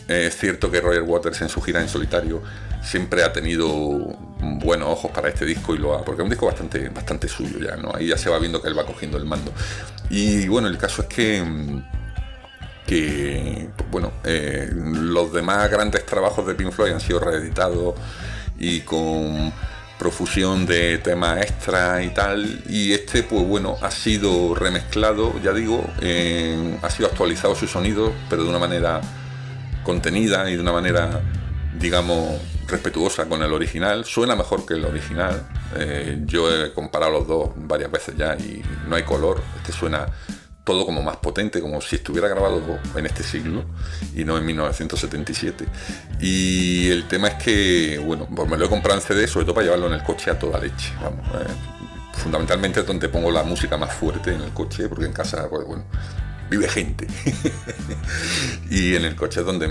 es 0.07 0.37
cierto 0.37 0.69
que 0.71 0.81
Roger 0.81 1.03
Waters 1.03 1.41
en 1.41 1.49
su 1.49 1.61
gira 1.61 1.81
en 1.81 1.89
solitario 1.89 2.41
siempre 2.81 3.23
ha 3.23 3.31
tenido 3.31 4.17
buenos 4.39 4.89
ojos 4.89 5.11
para 5.11 5.29
este 5.29 5.45
disco 5.45 5.73
y 5.73 5.77
lo 5.77 5.95
ha, 5.95 6.03
porque 6.03 6.21
es 6.21 6.23
un 6.23 6.29
disco 6.29 6.45
bastante, 6.45 6.89
bastante 6.89 7.27
suyo 7.27 7.59
ya, 7.59 7.77
¿no? 7.77 7.91
Ahí 7.95 8.07
ya 8.07 8.17
se 8.17 8.29
va 8.29 8.39
viendo 8.39 8.61
que 8.61 8.67
él 8.67 8.77
va 8.77 8.85
cogiendo 8.85 9.17
el 9.17 9.25
mando. 9.25 9.51
Y 10.09 10.47
bueno, 10.47 10.67
el 10.67 10.77
caso 10.77 11.03
es 11.03 11.07
que 11.07 11.43
que 12.85 13.69
bueno, 13.89 14.11
eh, 14.25 14.69
los 14.73 15.31
demás 15.31 15.69
grandes 15.71 16.05
trabajos 16.05 16.45
de 16.45 16.53
Pink 16.55 16.71
Floyd 16.71 16.91
han 16.91 16.99
sido 16.99 17.19
reeditados 17.19 17.95
y 18.59 18.81
con 18.81 19.53
profusión 19.97 20.65
de 20.65 20.97
temas 20.97 21.41
extra 21.41 22.03
y 22.03 22.09
tal 22.09 22.63
y 22.67 22.91
este 22.91 23.23
pues 23.23 23.47
bueno 23.47 23.77
ha 23.81 23.91
sido 23.91 24.53
remezclado 24.53 25.39
ya 25.41 25.53
digo 25.53 25.85
ha 26.81 26.89
sido 26.89 27.07
actualizado 27.07 27.55
su 27.55 27.67
sonido 27.67 28.11
pero 28.29 28.43
de 28.43 28.49
una 28.49 28.59
manera 28.59 28.99
contenida 29.83 30.49
y 30.49 30.55
de 30.55 30.61
una 30.61 30.71
manera, 30.71 31.21
digamos, 31.77 32.39
respetuosa 32.67 33.27
con 33.27 33.43
el 33.43 33.53
original. 33.53 34.05
Suena 34.05 34.35
mejor 34.35 34.65
que 34.65 34.75
el 34.75 34.85
original. 34.85 35.47
Eh, 35.75 36.21
yo 36.25 36.53
he 36.53 36.73
comparado 36.73 37.11
los 37.11 37.27
dos 37.27 37.49
varias 37.55 37.91
veces 37.91 38.15
ya 38.17 38.35
y 38.35 38.63
no 38.87 38.95
hay 38.95 39.03
color. 39.03 39.41
Este 39.57 39.71
suena 39.71 40.07
todo 40.63 40.85
como 40.85 41.01
más 41.01 41.17
potente, 41.17 41.59
como 41.59 41.81
si 41.81 41.97
estuviera 41.97 42.27
grabado 42.27 42.61
en 42.95 43.05
este 43.05 43.23
siglo 43.23 43.65
y 44.15 44.23
no 44.23 44.37
en 44.37 44.45
1977. 44.45 45.65
Y 46.21 46.89
el 46.89 47.07
tema 47.07 47.27
es 47.29 47.43
que, 47.43 48.01
bueno, 48.03 48.27
pues 48.33 48.49
me 48.49 48.57
lo 48.57 48.65
he 48.65 48.69
comprado 48.69 48.99
en 48.99 49.05
CD, 49.05 49.27
sobre 49.27 49.45
todo 49.45 49.55
para 49.55 49.65
llevarlo 49.65 49.87
en 49.87 49.93
el 49.93 50.03
coche 50.03 50.31
a 50.31 50.39
toda 50.39 50.59
leche. 50.59 50.93
Vamos, 51.01 51.27
eh, 51.35 51.51
fundamentalmente 52.13 52.83
donde 52.83 53.09
pongo 53.09 53.29
la 53.31 53.43
música 53.43 53.77
más 53.77 53.93
fuerte 53.93 54.33
en 54.33 54.41
el 54.41 54.51
coche, 54.51 54.87
porque 54.87 55.05
en 55.05 55.13
casa, 55.13 55.49
pues 55.49 55.67
bueno, 55.67 55.83
vive 56.53 56.69
gente. 56.69 57.07
y 58.69 58.95
en 58.95 59.05
el 59.05 59.15
coche 59.15 59.39
es 59.39 59.45
donde 59.45 59.67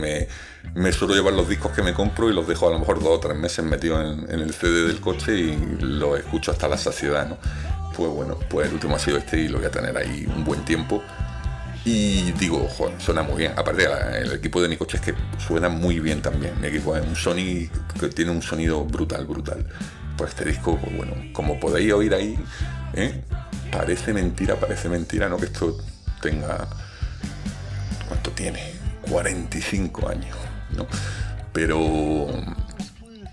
me, 0.74 0.92
suelo 0.92 1.14
llevar 1.14 1.32
los 1.32 1.48
discos 1.48 1.72
que 1.72 1.82
me 1.82 1.94
compro 1.94 2.28
y 2.28 2.34
los 2.34 2.46
dejo 2.48 2.68
a 2.68 2.72
lo 2.72 2.78
mejor 2.80 3.00
dos 3.00 3.18
o 3.18 3.20
tres 3.20 3.36
meses 3.36 3.64
metidos 3.64 4.18
en, 4.28 4.40
el 4.40 4.52
CD 4.52 4.88
del 4.88 5.00
coche 5.00 5.36
y 5.36 5.76
lo 5.80 6.16
escucho 6.16 6.50
hasta 6.50 6.68
la 6.68 6.76
saciedad, 6.76 7.28
¿no? 7.28 7.38
Pues 7.96 8.10
bueno, 8.10 8.38
pues 8.48 8.68
el 8.68 8.74
último 8.74 8.96
ha 8.96 8.98
sido 8.98 9.18
este 9.18 9.38
y 9.38 9.48
lo 9.48 9.58
voy 9.58 9.66
a 9.66 9.70
tener 9.70 9.96
ahí 9.96 10.26
un 10.34 10.44
buen 10.44 10.64
tiempo. 10.64 11.02
Y 11.84 12.32
digo, 12.32 12.68
joder, 12.68 13.00
suena 13.00 13.22
muy 13.22 13.38
bien. 13.38 13.52
Aparte, 13.56 13.86
el 14.20 14.32
equipo 14.32 14.62
de 14.62 14.68
mi 14.68 14.76
coche 14.76 14.98
es 14.98 15.02
que 15.02 15.14
suena 15.44 15.68
muy 15.68 16.00
bien 16.00 16.22
también. 16.22 16.60
Mi 16.60 16.68
equipo 16.68 16.96
es 16.96 17.04
un 17.04 17.16
Sony 17.16 17.68
que 17.98 18.08
tiene 18.08 18.30
un 18.30 18.40
sonido 18.40 18.84
brutal, 18.84 19.26
brutal. 19.26 19.66
Pues 20.16 20.30
este 20.30 20.46
disco, 20.46 20.78
pues 20.78 20.96
bueno, 20.96 21.12
como 21.32 21.58
podéis 21.58 21.92
oír 21.92 22.14
ahí, 22.14 22.38
¿eh? 22.94 23.22
parece 23.72 24.12
mentira, 24.12 24.56
parece 24.56 24.88
mentira, 24.88 25.28
¿no? 25.28 25.38
Que 25.38 25.46
esto 25.46 25.76
tenga... 26.22 26.66
¿Cuánto 28.08 28.30
tiene? 28.30 28.72
45 29.02 30.08
años, 30.08 30.36
¿no? 30.74 30.86
Pero... 31.52 32.28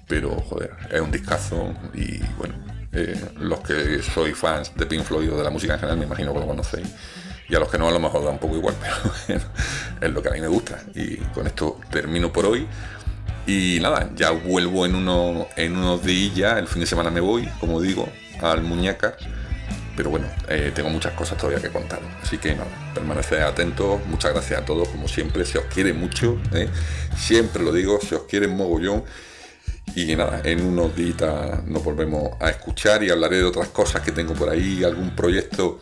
Pero, 0.07 0.31
joder, 0.41 0.71
es 0.91 0.99
un 0.99 1.11
discazo 1.11 1.71
y 1.93 2.17
bueno, 2.37 2.55
eh, 2.91 3.15
los 3.37 3.59
que 3.59 4.01
sois 4.01 4.35
fans 4.35 4.73
de 4.75 4.87
Pink 4.87 5.03
Floyd 5.03 5.31
o 5.31 5.37
de 5.37 5.43
la 5.43 5.51
música 5.51 5.73
en 5.73 5.79
general 5.79 5.99
me 5.99 6.05
imagino 6.05 6.33
que 6.33 6.39
lo 6.39 6.47
conocéis 6.47 6.87
y 7.49 7.55
a 7.55 7.59
los 7.59 7.69
que 7.69 7.77
no 7.77 7.87
a 7.87 7.91
lo 7.91 7.99
mejor 7.99 8.23
da 8.23 8.29
un 8.29 8.37
poco 8.37 8.55
igual, 8.55 8.75
pero 9.27 9.41
es 10.01 10.11
lo 10.11 10.21
que 10.21 10.29
a 10.29 10.31
mí 10.31 10.39
me 10.39 10.47
gusta. 10.47 10.79
Y 10.93 11.17
con 11.17 11.47
esto 11.47 11.79
termino 11.89 12.31
por 12.31 12.45
hoy. 12.45 12.67
Y 13.47 13.79
nada, 13.81 14.11
ya 14.15 14.29
vuelvo 14.29 14.85
en, 14.85 14.93
uno, 14.93 15.47
en 15.55 15.75
unos 15.75 16.03
días, 16.03 16.57
el 16.59 16.67
fin 16.67 16.81
de 16.81 16.85
semana 16.85 17.09
me 17.09 17.19
voy, 17.19 17.49
como 17.59 17.81
digo, 17.81 18.07
al 18.41 18.61
Muñeca. 18.61 19.15
Pero 19.99 20.11
bueno, 20.11 20.27
eh, 20.47 20.71
tengo 20.73 20.89
muchas 20.89 21.11
cosas 21.11 21.37
todavía 21.37 21.61
que 21.61 21.73
contar. 21.73 21.99
Así 22.23 22.37
que 22.37 22.55
nada, 22.55 22.69
permaneced 22.93 23.41
atentos. 23.41 23.99
Muchas 24.05 24.31
gracias 24.31 24.61
a 24.61 24.63
todos, 24.63 24.87
como 24.87 25.09
siempre. 25.09 25.43
Se 25.43 25.57
os 25.57 25.65
quiere 25.65 25.91
mucho. 25.91 26.37
¿eh? 26.53 26.69
Siempre 27.17 27.61
lo 27.63 27.73
digo, 27.73 27.99
se 27.99 28.15
os 28.15 28.21
quiere 28.21 28.47
mogollón. 28.47 29.03
Y 29.97 30.15
nada, 30.15 30.39
en 30.45 30.65
unos 30.65 30.95
días 30.95 31.65
nos 31.65 31.83
volvemos 31.83 32.31
a 32.39 32.49
escuchar 32.49 33.03
y 33.03 33.09
hablaré 33.09 33.39
de 33.39 33.43
otras 33.43 33.67
cosas 33.67 34.01
que 34.01 34.13
tengo 34.13 34.33
por 34.35 34.49
ahí, 34.49 34.85
algún 34.85 35.13
proyecto 35.17 35.81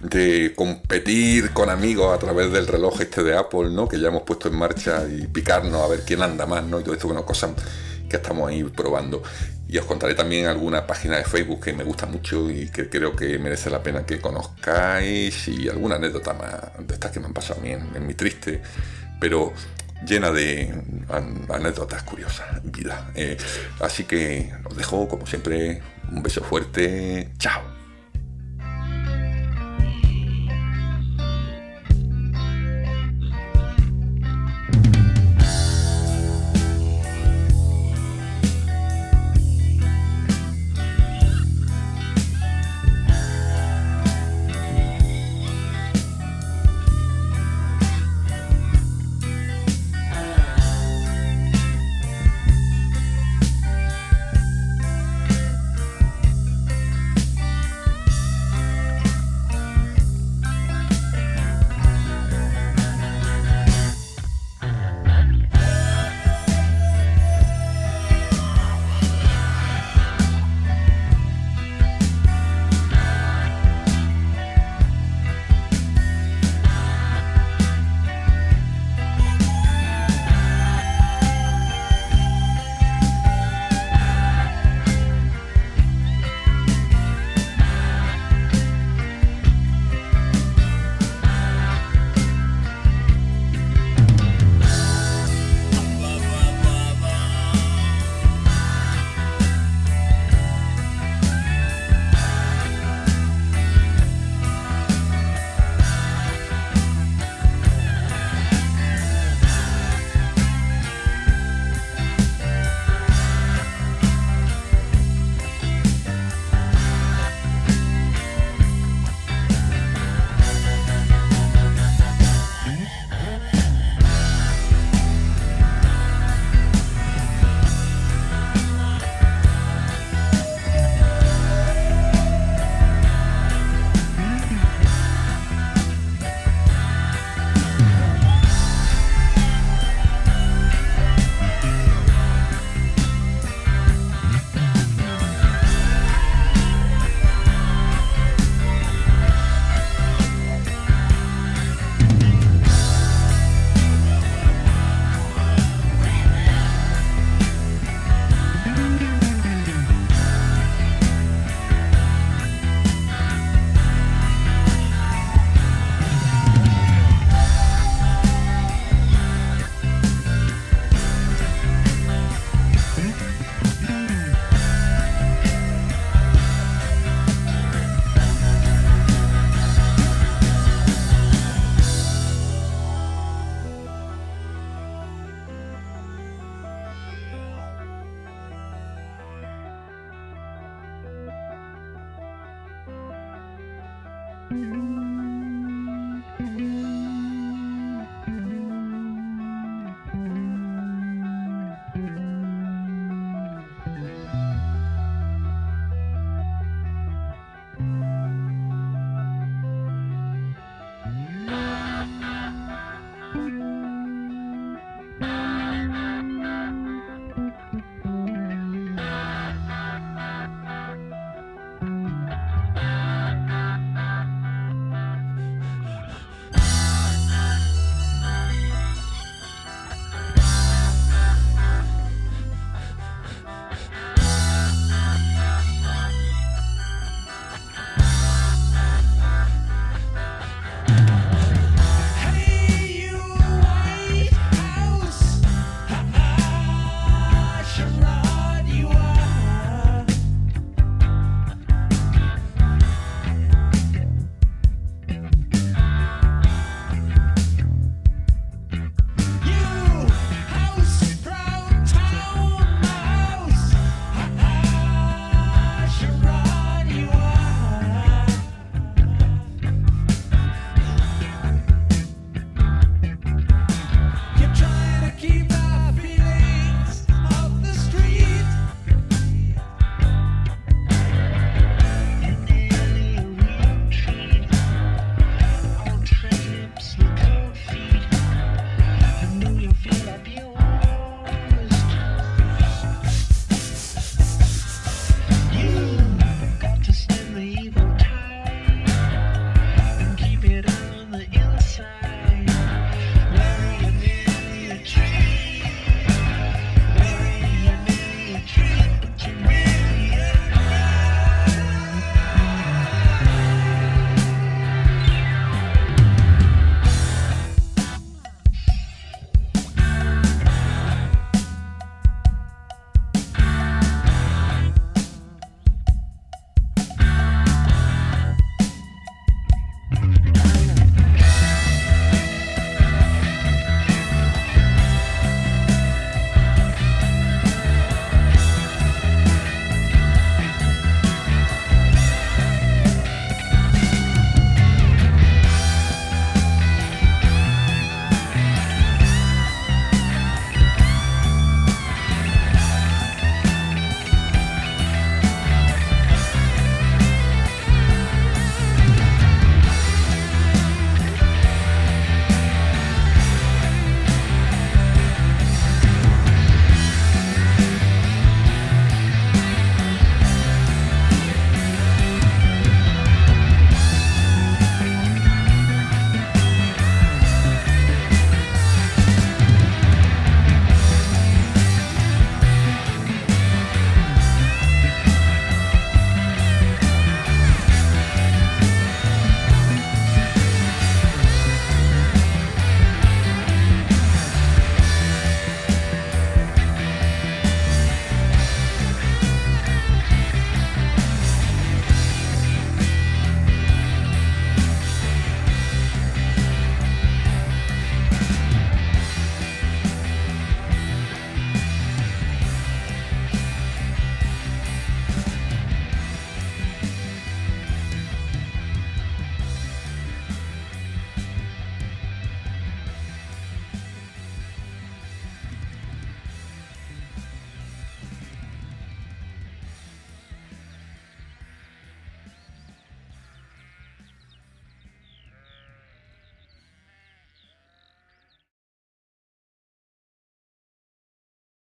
de 0.00 0.54
competir 0.56 1.50
con 1.50 1.68
amigos 1.68 2.16
a 2.16 2.18
través 2.18 2.50
del 2.50 2.66
reloj 2.66 3.02
este 3.02 3.22
de 3.22 3.36
Apple, 3.36 3.68
¿no? 3.68 3.86
Que 3.86 4.00
ya 4.00 4.08
hemos 4.08 4.22
puesto 4.22 4.48
en 4.48 4.56
marcha 4.56 5.06
y 5.06 5.26
picarnos 5.26 5.82
a 5.82 5.88
ver 5.88 6.04
quién 6.06 6.22
anda 6.22 6.46
más, 6.46 6.64
¿no? 6.64 6.80
Y 6.80 6.84
todo 6.84 6.94
esto, 6.94 7.08
bueno, 7.08 7.26
cosas 7.26 7.50
que 8.08 8.16
estamos 8.16 8.48
ahí 8.48 8.64
probando. 8.64 9.22
Y 9.68 9.76
os 9.76 9.84
contaré 9.84 10.14
también 10.14 10.46
alguna 10.46 10.86
página 10.86 11.18
de 11.18 11.24
Facebook 11.24 11.64
que 11.64 11.72
me 11.74 11.84
gusta 11.84 12.06
mucho 12.06 12.50
y 12.50 12.70
que 12.70 12.88
creo 12.88 13.14
que 13.14 13.38
merece 13.38 13.68
la 13.68 13.82
pena 13.82 14.06
que 14.06 14.18
conozcáis 14.18 15.46
y 15.48 15.68
alguna 15.68 15.96
anécdota 15.96 16.32
más 16.32 16.86
de 16.86 16.94
estas 16.94 17.10
que 17.10 17.20
me 17.20 17.26
han 17.26 17.34
pasado 17.34 17.60
a 17.60 17.62
mí 17.62 17.72
en, 17.72 18.06
mi 18.06 18.14
triste, 18.14 18.62
pero 19.20 19.52
llena 20.06 20.30
de 20.30 20.72
anécdotas 21.50 22.02
curiosas, 22.02 22.46
vida. 22.64 23.10
Eh, 23.14 23.36
así 23.80 24.04
que 24.04 24.50
os 24.64 24.74
dejo, 24.74 25.06
como 25.06 25.26
siempre, 25.26 25.82
un 26.10 26.22
beso 26.22 26.42
fuerte. 26.42 27.28
Chao. 27.38 27.77